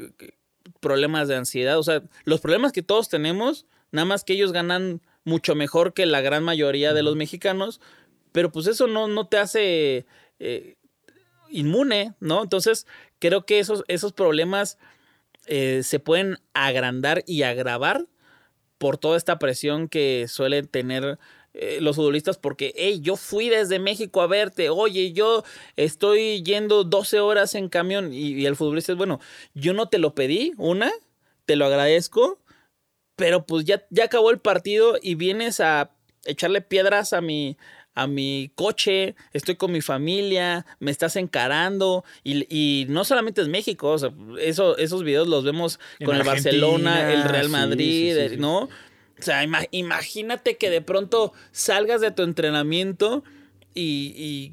[0.80, 5.01] problemas de ansiedad, o sea, los problemas que todos tenemos, nada más que ellos ganan
[5.24, 7.80] mucho mejor que la gran mayoría de los mexicanos,
[8.32, 10.07] pero pues eso no, no te hace
[10.38, 10.76] eh,
[11.51, 12.42] inmune, ¿no?
[12.42, 12.86] Entonces,
[13.18, 14.78] creo que esos, esos problemas
[15.47, 18.07] eh, se pueden agrandar y agravar
[18.79, 21.18] por toda esta presión que suelen tener
[21.55, 25.43] eh, los futbolistas porque, hey, yo fui desde México a verte, oye, yo
[25.77, 29.20] estoy yendo 12 horas en camión y, el futbolista es, bueno,
[29.55, 30.93] yo no te lo pedí, una,
[31.47, 32.39] te lo agradezco,
[33.16, 35.93] pero pues ya, ya acabó el partido y vienes a
[36.27, 37.57] echarle piedras a mi,
[37.97, 43.88] a mi coche, estoy con mi familia, me estás encarando y, no solamente es México,
[43.88, 48.64] o sea, eso, esos videos los vemos con el Barcelona, el Real Madrid, ¿no?
[49.18, 53.24] O sea, imagínate que de pronto salgas de tu entrenamiento
[53.74, 54.53] y,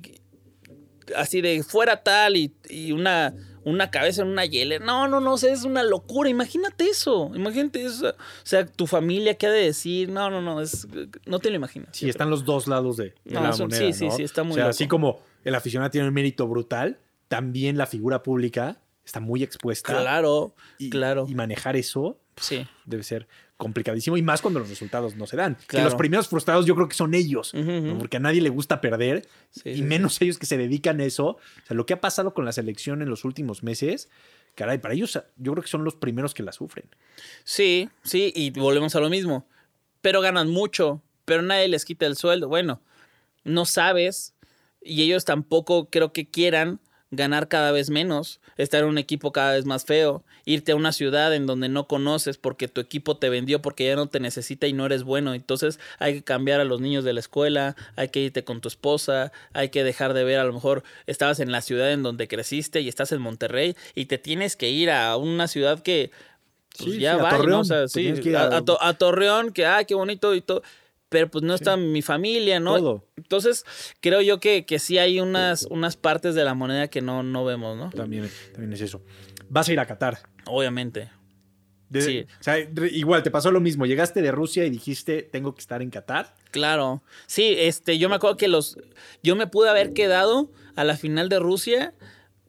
[1.17, 3.35] así de fuera tal y, y una
[3.65, 4.83] una cabeza en una hielera.
[4.85, 6.29] No, no, no, es una locura.
[6.29, 7.31] Imagínate eso.
[7.35, 8.09] Imagínate eso.
[8.09, 10.09] O sea, tu familia, ¿qué ha de decir?
[10.09, 10.87] No, no, no, es,
[11.25, 11.89] no te lo imaginas.
[11.91, 13.77] Sí, están los dos lados de, la moneda.
[13.77, 16.99] Sí, sí, sí, está muy O sea, así como el aficionado tiene un mérito brutal,
[17.27, 19.93] también la figura pública está muy expuesta.
[20.01, 20.55] Claro,
[20.89, 21.25] claro.
[21.27, 22.65] Y manejar eso sí.
[22.85, 23.27] debe ser
[23.57, 25.57] complicadísimo y más cuando los resultados no se dan.
[25.67, 27.53] Que los primeros frustrados yo creo que son ellos,
[27.99, 29.27] porque a nadie le gusta perder
[29.63, 31.27] y menos ellos que se dedican a eso.
[31.27, 34.09] O sea, lo que ha pasado con la selección en los últimos meses,
[34.55, 36.85] caray, para ellos yo creo que son los primeros que la sufren.
[37.43, 39.47] Sí, sí, y volvemos a lo mismo.
[40.01, 42.49] Pero ganan mucho, pero nadie les quita el sueldo.
[42.49, 42.81] Bueno,
[43.43, 44.33] no sabes
[44.81, 46.79] y ellos tampoco creo que quieran
[47.15, 50.91] ganar cada vez menos, estar en un equipo cada vez más feo, irte a una
[50.91, 54.67] ciudad en donde no conoces porque tu equipo te vendió porque ya no te necesita
[54.67, 55.33] y no eres bueno.
[55.33, 58.67] Entonces hay que cambiar a los niños de la escuela, hay que irte con tu
[58.67, 62.27] esposa, hay que dejar de ver, a lo mejor estabas en la ciudad en donde
[62.27, 66.11] creciste y estás en Monterrey y te tienes que ir a una ciudad que
[66.77, 67.65] pues, ya va, a, Torreón,
[68.79, 70.63] a, Torreón, que, ah, qué bonito y todo
[71.13, 73.05] pero pues no está mi familia, ¿no?
[73.15, 73.65] Entonces,
[73.99, 77.45] creo yo que, que sí hay unas, unas partes de la moneda que no, no
[77.45, 77.91] vemos, ¿no?
[77.91, 79.03] También, también es eso.
[79.47, 80.17] Vas a ir a Qatar.
[80.47, 81.11] Obviamente.
[81.93, 82.25] sí.
[82.39, 83.85] O sea, igual te pasó lo mismo.
[83.85, 86.33] Llegaste de Rusia y dijiste, tengo que estar en Qatar.
[86.49, 87.03] Claro.
[87.27, 88.79] Sí, este, yo me acuerdo que los.
[89.21, 91.93] Yo me pude haber quedado a la final de Rusia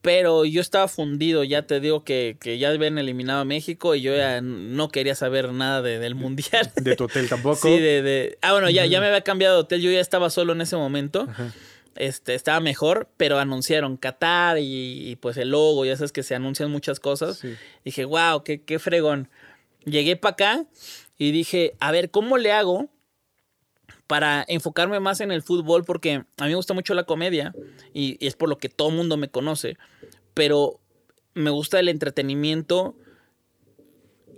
[0.04, 4.14] pero yo estaba fundido, ya te digo que, ya habían eliminado a México y yo
[4.14, 6.70] ya no quería saber nada del mundial.
[6.76, 7.56] ¿De tu hotel tampoco?
[7.56, 10.52] Sí, de, Ah, bueno, ya, ya me había cambiado de hotel, yo ya estaba solo
[10.52, 11.26] en ese momento.
[11.96, 16.70] Este, estaba mejor, pero anunciaron Qatar y, pues el logo, ya sabes que se anuncian
[16.70, 17.40] muchas cosas.
[17.82, 19.30] Dije, wow, qué, qué fregón.
[19.86, 20.64] Llegué para acá
[21.16, 22.90] y dije, a ver, ¿cómo le hago
[24.06, 27.54] para enfocarme más en el fútbol porque a mí me gusta mucho la comedia
[27.92, 29.76] y, es por lo que todo el mundo me conoce,
[30.34, 30.80] pero
[31.34, 32.96] me gusta el entretenimiento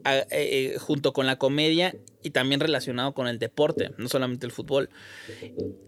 [0.05, 4.53] eh, eh, junto con la comedia y también relacionado con el deporte, no solamente el
[4.53, 4.89] fútbol.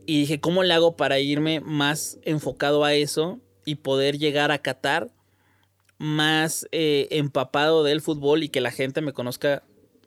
[0.06, 4.58] Y dije, ¿cómo le hago para irme más enfocado a eso y poder llegar a
[4.58, 5.10] Qatar
[5.98, 9.64] más eh, empapado del fútbol y que la gente me conozca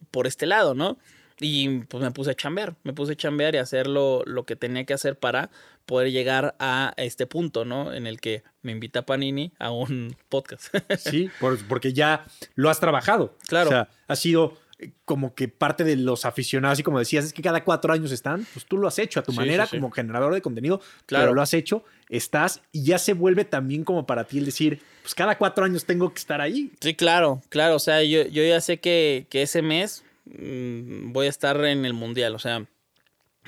[0.10, 0.98] por este lado, ¿no?
[1.40, 4.86] Y pues me puse a chambear, me puse a chambear y hacer lo, que tenía
[4.86, 5.50] que hacer para
[5.86, 7.94] poder llegar a este punto, ¿no?
[7.94, 10.74] En el que me invita Panini a un podcast.
[11.00, 11.30] sí,
[11.68, 12.26] porque ya
[12.56, 13.36] lo has trabajado.
[13.48, 13.70] Claro.
[13.70, 14.58] O sea, ha sido
[15.06, 18.48] como que parte de los aficionados, y como decías, es que cada cuatro años están,
[18.52, 19.78] pues tú lo has hecho a tu Sí, manera sí, sí.
[19.78, 21.26] como generador de contenido, Claro.
[21.26, 24.82] pero lo has hecho, estás y ya se vuelve también como para ti el decir,
[25.04, 26.72] pues cada cuatro años tengo que estar ahí.
[26.80, 27.76] Sí, claro, claro.
[27.76, 31.94] O sea, yo, yo ya sé que, que ese mes voy a estar en el
[31.94, 32.36] mundial.
[32.36, 32.66] O sea,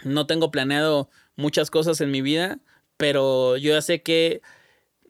[0.04, 2.60] no tengo planeado muchas cosas en mi vida,
[2.98, 4.42] pero yo ya sé que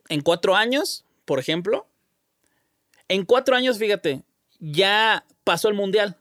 [0.10, 1.88] en cuatro años, por ejemplo,
[3.08, 4.24] en cuatro años, fíjate,
[4.60, 6.18] ya pasó el mundial.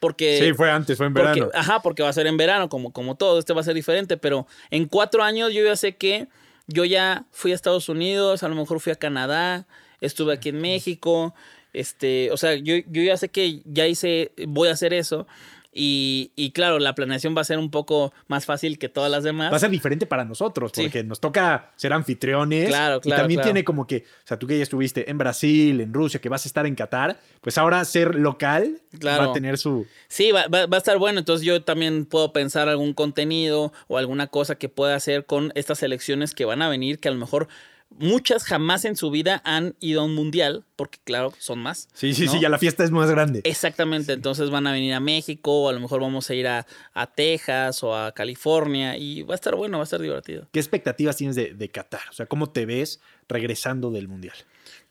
[0.00, 1.50] Porque sí, fue antes, fue en porque- verano.
[1.54, 4.16] ajá, porque va a ser en verano, como, como todo, este va a ser diferente,
[4.16, 6.26] pero en cuatro años yo ya sé que
[6.66, 9.66] yo ya fui a Estados Unidos, a lo mejor fui a Canadá,
[10.00, 11.34] estuve aquí en México,
[11.72, 15.26] este, o sea, yo, yo ya sé que ya hice, voy a hacer eso.
[15.72, 19.22] Y, y claro, la planeación va a ser un poco más fácil que todas las
[19.22, 19.52] demás.
[19.52, 20.82] Va a ser diferente para nosotros, Sí.
[20.82, 22.66] porque nos toca ser anfitriones.
[22.66, 23.46] Claro, Y claro, también claro.
[23.52, 26.44] tiene como que, o sea, tú que ya estuviste en Brasil, en Rusia, que vas
[26.44, 29.26] a estar en Qatar, pues ahora ser local Claro.
[29.26, 29.86] va a tener su.
[30.08, 31.20] Sí, va, va- va a estar bueno.
[31.20, 35.78] Entonces yo también puedo pensar algún contenido o alguna cosa que pueda hacer con estas
[35.78, 37.46] selecciones que van a venir, que a lo mejor
[37.90, 41.88] muchas jamás en su vida han ido a un mundial, porque claro, son más.
[41.92, 42.32] Sí, sí, ¿no?
[42.32, 43.40] sí, ya la fiesta es más grande.
[43.44, 46.66] Exactamente, entonces van a venir a México, o a lo mejor vamos a ir a,
[46.94, 50.48] a Texas o a California y va a estar bueno, va a estar divertido.
[50.52, 52.02] ¿Qué expectativas tienes de, de Qatar?
[52.10, 54.36] O sea, ¿cómo te ves regresando del Mundial?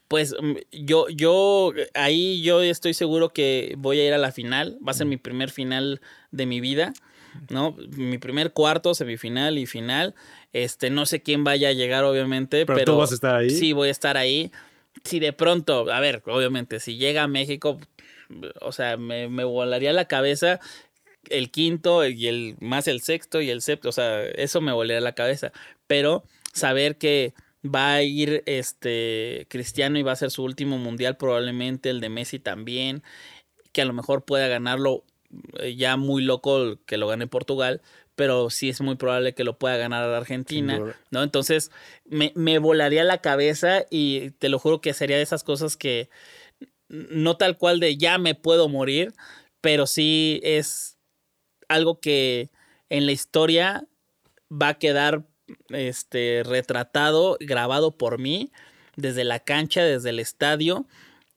[0.09, 4.77] Pues mm, yo, yo, ahí yo estoy seguro que voy a ir a la final.
[4.85, 6.93] Va a ser mi primer final de mi vida,
[7.49, 7.75] ¿no?
[7.95, 10.15] Mi primer cuarto, semifinal y final.
[10.53, 12.93] Este, no sé quién vaya a llegar, obviamente, Pero pero.
[12.93, 13.49] tú vas a estar ahí.
[13.49, 14.51] Sí, voy a estar ahí.
[15.03, 17.79] Si de pronto, a ver, obviamente, si llega a México,
[18.61, 20.59] o sea, me, me volaría la cabeza
[21.29, 25.01] el quinto y el más el sexto y el séptimo, o sea, eso me volaría
[25.01, 25.51] la cabeza.
[25.87, 26.23] Pero
[26.53, 31.89] saber que va a ir este Cristiano y va a ser su último mundial, probablemente
[31.89, 33.03] el de Messi también,
[33.71, 35.03] que a lo mejor pueda ganarlo
[35.75, 37.81] ya muy loco que lo gane Portugal,
[38.15, 40.79] pero sí es muy probable que lo pueda ganar a la Argentina.
[41.11, 41.23] ¿no?
[41.23, 41.71] Entonces
[42.05, 46.09] me, me volaría la cabeza y te lo juro que sería de esas cosas que
[46.89, 49.13] no tal cual de ya me puedo morir,
[49.61, 50.97] pero sí es
[51.67, 52.49] algo que
[52.89, 53.87] en la historia
[54.51, 55.23] va a quedar
[55.69, 58.51] este, retratado, grabado por mí,
[58.95, 60.85] desde la cancha, desde el estadio,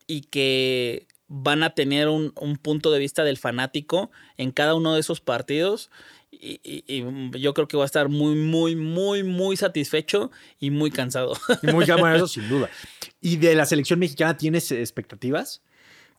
[0.06, 4.92] y que van a tener un, un punto de vista del fanático en cada uno
[4.94, 5.90] de esos partidos.
[6.30, 10.30] Y, y- y yo creo que va a estar muy, muy, muy, muy satisfecho
[10.60, 11.34] y muy cansado.
[11.62, 12.68] Y Muy bueno, eso sin duda.
[13.22, 15.62] ¿Y de la selección mexicana tienes expectativas?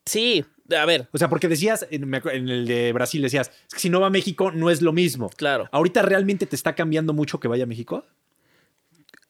[0.05, 0.43] sí,
[0.76, 4.09] a ver, O sea, porque decías, en, el de Brasil decías, si no va a
[4.09, 5.30] México no es lo mismo.
[5.36, 5.70] claro.
[5.72, 8.05] ¿Ahorita realmente te está cambiando mucho que vaya a México?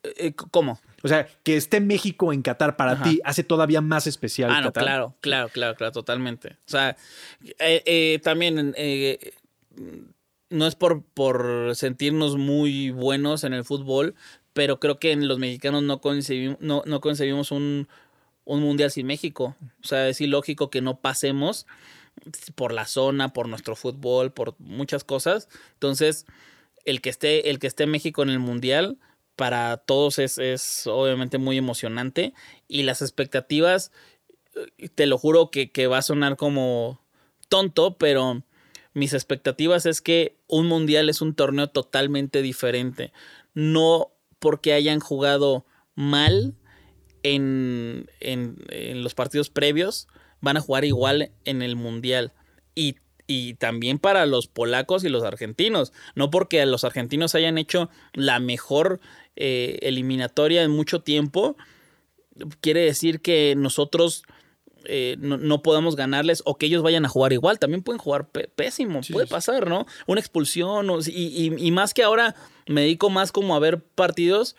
[0.03, 0.79] Eh, ¿Cómo?
[1.01, 3.03] O sea, que esté México en Qatar para Ajá.
[3.03, 4.51] ti hace todavía más especial.
[4.51, 4.83] Ah, no, Qatar.
[4.83, 6.57] claro, claro, claro, claro, totalmente.
[6.65, 6.95] O sea,
[7.59, 9.33] eh, eh, también eh,
[10.49, 14.15] no es por, por sentirnos muy buenos en el fútbol,
[14.53, 17.87] pero creo que en los mexicanos no concebimos, no, no concebimos un,
[18.45, 19.55] un mundial sin México.
[19.83, 21.65] O sea, es ilógico que no pasemos
[22.55, 25.49] por la zona, por nuestro fútbol, por muchas cosas.
[25.73, 26.25] Entonces,
[26.85, 28.97] el que esté, el que esté México en el mundial,
[29.36, 32.34] para todos es, es obviamente muy emocionante.
[32.67, 33.91] Y las expectativas,
[34.77, 37.01] eh, te lo juro que, que va a sonar como
[37.49, 38.43] tonto, pero
[38.93, 43.11] mis expectativas es que un mundial es un torneo totalmente diferente.
[43.53, 45.65] No porque hayan jugado
[45.95, 46.55] mal
[47.23, 48.57] en, en-
[49.03, 50.07] los partidos previos,
[50.41, 52.34] van a jugar igual en el mundial.
[52.75, 55.93] Y, y también para los polacos y los argentinos.
[56.15, 58.99] No porque los argentinos hayan hecho la mejor
[59.36, 61.55] eh, eliminatoria en mucho tiempo,
[62.61, 64.23] quiere decir que nosotros
[64.86, 67.57] eh, no, no podamos ganarles o que ellos vayan a jugar igual.
[67.59, 69.86] También pueden jugar pésimo, Sí, puede pasar, ¿no?
[70.07, 70.89] Una expulsión.
[70.89, 72.36] o- y, y- y más que ahora
[72.67, 74.55] me dedico más como a ver partidos.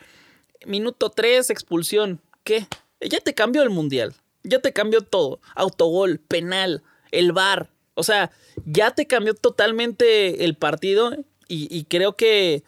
[0.66, 2.20] Minuto 3, expulsión.
[2.42, 2.66] ¿Qué?
[3.00, 4.14] Ya te cambió el mundial.
[4.44, 5.40] Ya te cambió todo.
[5.54, 7.70] Autogol, penal, el bar.
[7.94, 8.30] O sea,
[8.64, 11.14] ya te cambió totalmente el partido
[11.48, 12.62] y, y creo que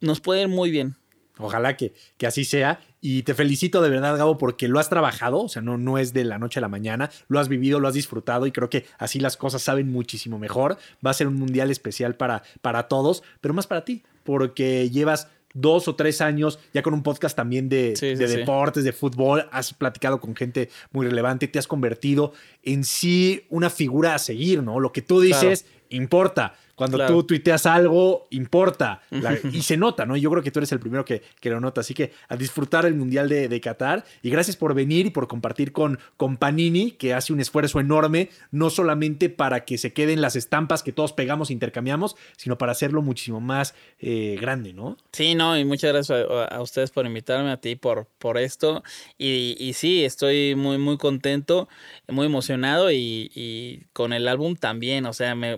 [0.00, 0.96] nos puede ir muy bien.
[1.38, 2.80] Ojalá que, que así sea.
[3.00, 6.12] Y te felicito de verdad, Gabo, porque lo has trabajado, o sea, no, no es
[6.12, 8.86] de la noche a la mañana, lo has vivido, lo has disfrutado y creo que
[8.98, 10.78] así las cosas saben muchísimo mejor.
[11.04, 15.28] Va a ser un mundial especial para, para todos, pero más para ti, porque llevas
[15.54, 18.36] dos o tres años ya con un podcast también de, Sí, de sí.
[18.36, 22.32] deportes, de fútbol, has platicado con gente muy relevante, te has convertido
[22.62, 24.80] en sí una figura a seguir, ¿no?
[24.80, 26.54] Lo que tú dices importa.
[26.76, 27.14] Cuando Claro.
[27.14, 29.02] tú tuiteas algo, importa.
[29.10, 30.16] La- y se nota, ¿no?
[30.16, 31.80] Yo creo que tú eres el primero que, que lo nota.
[31.80, 34.04] Así que a disfrutar el Mundial de, de Qatar.
[34.22, 38.28] Y gracias por venir y por compartir con, con Panini, que hace un esfuerzo enorme,
[38.50, 42.72] no solamente para que se queden las estampas que todos pegamos e intercambiamos, sino para
[42.72, 44.98] hacerlo muchísimo más eh, grande, ¿no?
[45.12, 48.82] Sí, no, y muchas gracias a, a ustedes por invitarme, a ti por, por esto.
[49.16, 51.68] Y, y sí, estoy muy, muy contento,
[52.06, 55.06] muy emocionado y, y con el álbum también.
[55.06, 55.56] O sea, me,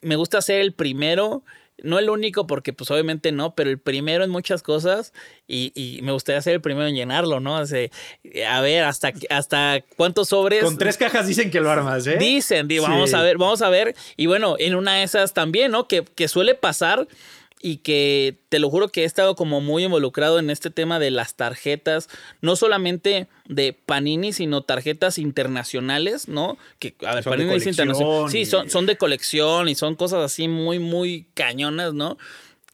[0.00, 1.42] me gusta ser el primero.
[1.82, 5.12] No el único, porque pues obviamente no, pero el primero en muchas cosas
[5.48, 7.56] y, y me gustaría ser el primero en llenarlo, ¿no?
[7.56, 7.88] O sea,
[8.48, 10.62] a ver, hasta, hasta cuántos sobres...
[10.62, 12.16] Con tres cajas dicen que lo armas, ¿eh?
[12.16, 13.96] Dicen, di, vamos a ver, vamos a ver.
[14.16, 15.88] Y bueno, en una de esas también, ¿no?
[15.88, 17.08] Que, que suele pasar
[17.66, 21.10] y que te lo juro que he estado como muy involucrado en este tema de
[21.10, 22.10] las tarjetas,
[22.42, 26.58] no solamente de Panini, sino tarjetas internacionales, ¿no?
[26.78, 28.30] Que, a ver, Son Panini es internacional.
[28.30, 32.18] Sí, son, son de colección y son cosas así muy, muy cañonas, ¿no?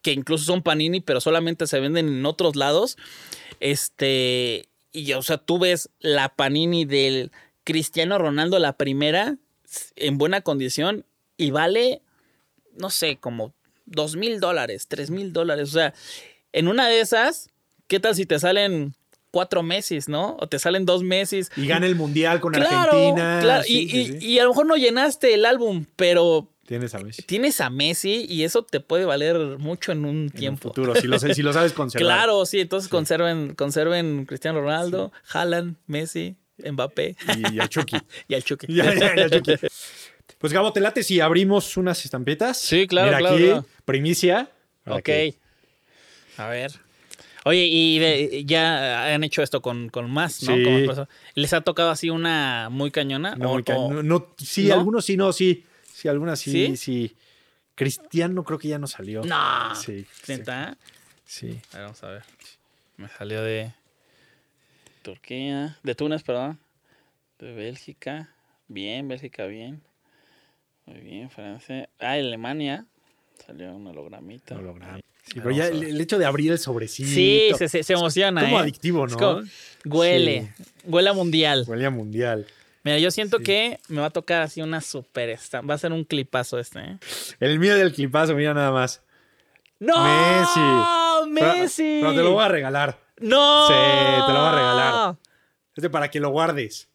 [0.03, 2.99] Que incluso son Panini, pero solamente se venden en otros lados.
[3.61, 7.30] Este, y o sea, tú ves la Panini del
[7.62, 9.36] Cristiano Ronaldo, la primera,
[9.95, 12.03] en buena condición, y vale,
[12.76, 13.55] no sé, como
[13.91, 15.68] dos mil dólares, tres mil dólares.
[15.68, 15.93] O sea,
[16.53, 17.51] en una de esas,
[17.86, 18.95] ¿qué tal si te salen
[19.30, 20.36] cuatro meses, no?
[20.41, 21.53] O te salen dos meses.
[21.57, 23.38] Y gana el Mundial con Claro, Argentina.
[23.43, 23.62] claro.
[23.64, 24.26] Sí, y, sí, y- sí.
[24.26, 27.22] y a lo mejor no llenaste el álbum, pero Tienes a Messi.
[27.22, 30.68] tienes a Messi y eso te puede valer mucho en un En tiempo.
[30.68, 32.07] futuro, si lo, si lo sabes conservar.
[32.07, 37.97] Claro, sí, entonces conserven, conserven Cristiano Ronaldo, Haaland, Messi, Mbappé Y, y a Chucky.
[38.28, 38.66] y al Chucky.
[38.72, 39.55] Ya, ya, Chucky.
[40.41, 42.57] Pues Gabo, te late si abrimos unas estampetas.
[42.59, 43.66] Sí, claro, Mira claro, aquí, claro.
[43.84, 44.51] primicia.
[44.86, 45.03] Ok.
[45.03, 45.34] que-
[46.38, 46.72] A ver.
[47.45, 50.57] Oye, y de- ya han hecho esto con, con más, ¿no?
[50.57, 50.64] Sí.
[50.86, 53.34] Como ¿Les ha tocado así una muy cañona?
[53.36, 54.74] No, O- muy ca- o- no- no, sí, ¿No?
[54.74, 55.64] algunos sí, no, sí.
[55.93, 56.76] Sí, algunas sí, ¿Sí?
[56.76, 57.16] sí.
[57.74, 59.22] Cristiano creo que ya no salió.
[59.22, 59.74] No.
[59.74, 60.76] Sí, ¿Neta?
[61.26, 61.61] sí.
[61.72, 62.22] A ver, vamos a ver.
[62.97, 63.72] Me salió de
[65.03, 66.59] Turquía, de Túnez, perdón.
[67.38, 68.30] De Bélgica.
[68.68, 69.82] Bien, Bélgica, bien.
[70.91, 71.88] Muy bien, Francia.
[71.99, 72.86] Ah, Alemania.
[73.47, 74.57] Salió un hologramita.
[74.57, 74.99] Holograma.
[75.24, 77.09] Sí, pero ya el, hecho de abrir el sobrecito.
[77.09, 78.41] Sí, se, se, se emociona.
[78.43, 78.62] Como ¿eh?
[78.62, 79.18] adictivo, Es ¿no?
[79.18, 79.43] como-
[79.84, 80.53] huele.
[80.84, 81.64] Huele a mundial.
[81.66, 82.47] Huele a mundial.
[82.82, 83.45] Mira, yo siento Sí.
[83.45, 85.61] que me va a tocar así una super esta.
[85.61, 86.99] Va a ser un clipazo este, ¿eh?
[87.38, 89.03] El mío del clipazo, mira nada más.
[89.78, 90.03] ¡No!
[90.03, 90.61] Messi.
[91.34, 91.99] Pero- ¡Messi!
[92.03, 92.99] Pero, te lo voy a regalar.
[93.20, 93.68] ¡No!
[93.68, 95.16] Sí, te lo voy a regalar.
[95.76, 96.89] Este para que lo guardes.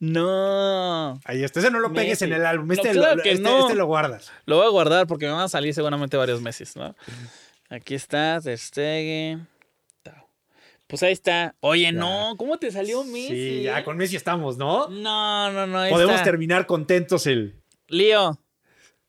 [0.00, 1.20] ¡No!
[1.24, 1.60] Ahí está.
[1.60, 2.24] Ese no lo pegues Messi.
[2.24, 2.66] en el álbum.
[2.68, 3.60] No, Este, claro lo, que este- no.
[3.60, 4.32] este lo guardas.
[4.46, 6.96] Lo voy a guardar porque me van a salir seguramente varios meses, ¿no?
[7.68, 9.46] Aquí está, Ter Stegen.
[10.86, 11.54] Pues ahí está.
[11.60, 11.92] Oye, Ya.
[11.92, 13.28] no, ¿cómo te salió Messi?
[13.28, 14.88] Sí, ya con Messi estamos, ¿no?
[14.88, 15.88] No, no, no.
[15.88, 16.24] Podemos está.
[16.24, 17.62] terminar contentos el.
[17.86, 18.40] Lío,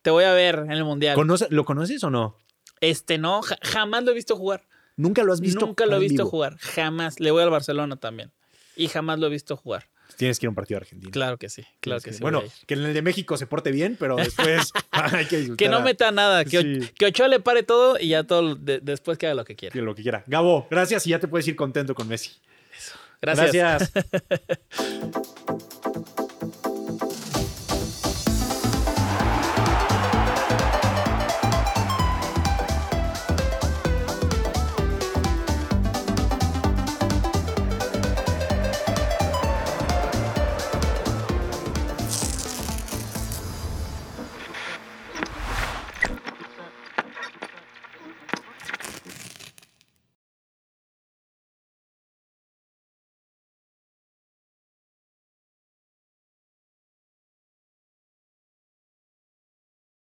[0.03, 1.15] te voy a ver en el mundial.
[1.17, 2.37] ¿Conoce- ¿Lo conoces o no?
[2.81, 4.63] Este no, ja- jamás lo he visto jugar.
[4.95, 5.65] Nunca lo has visto.
[5.65, 6.29] Nunca lo he visto vivo?
[6.29, 6.57] jugar.
[6.59, 7.19] Jamás.
[7.19, 8.31] Le voy al Barcelona también.
[8.75, 9.89] Y jamás lo he visto jugar.
[10.17, 11.11] Tienes que ir a un partido de Argentina.
[11.11, 11.63] Claro que sí.
[11.79, 12.21] Claro que que- sí.
[12.21, 14.71] Bueno, que en el de México se porte bien, pero después
[15.21, 15.57] hay que disfrutar.
[15.57, 16.45] Que no meta nada.
[16.45, 16.89] Que, Sí.
[16.97, 19.73] que Ochoa le pare todo y ya todo de- después que haga lo que quiera.
[19.73, 20.23] que lo que quiera.
[20.27, 22.31] Gabo, gracias y ya te puedes ir contento con Messi.
[23.21, 23.51] Gracias.
[23.53, 23.91] gracias.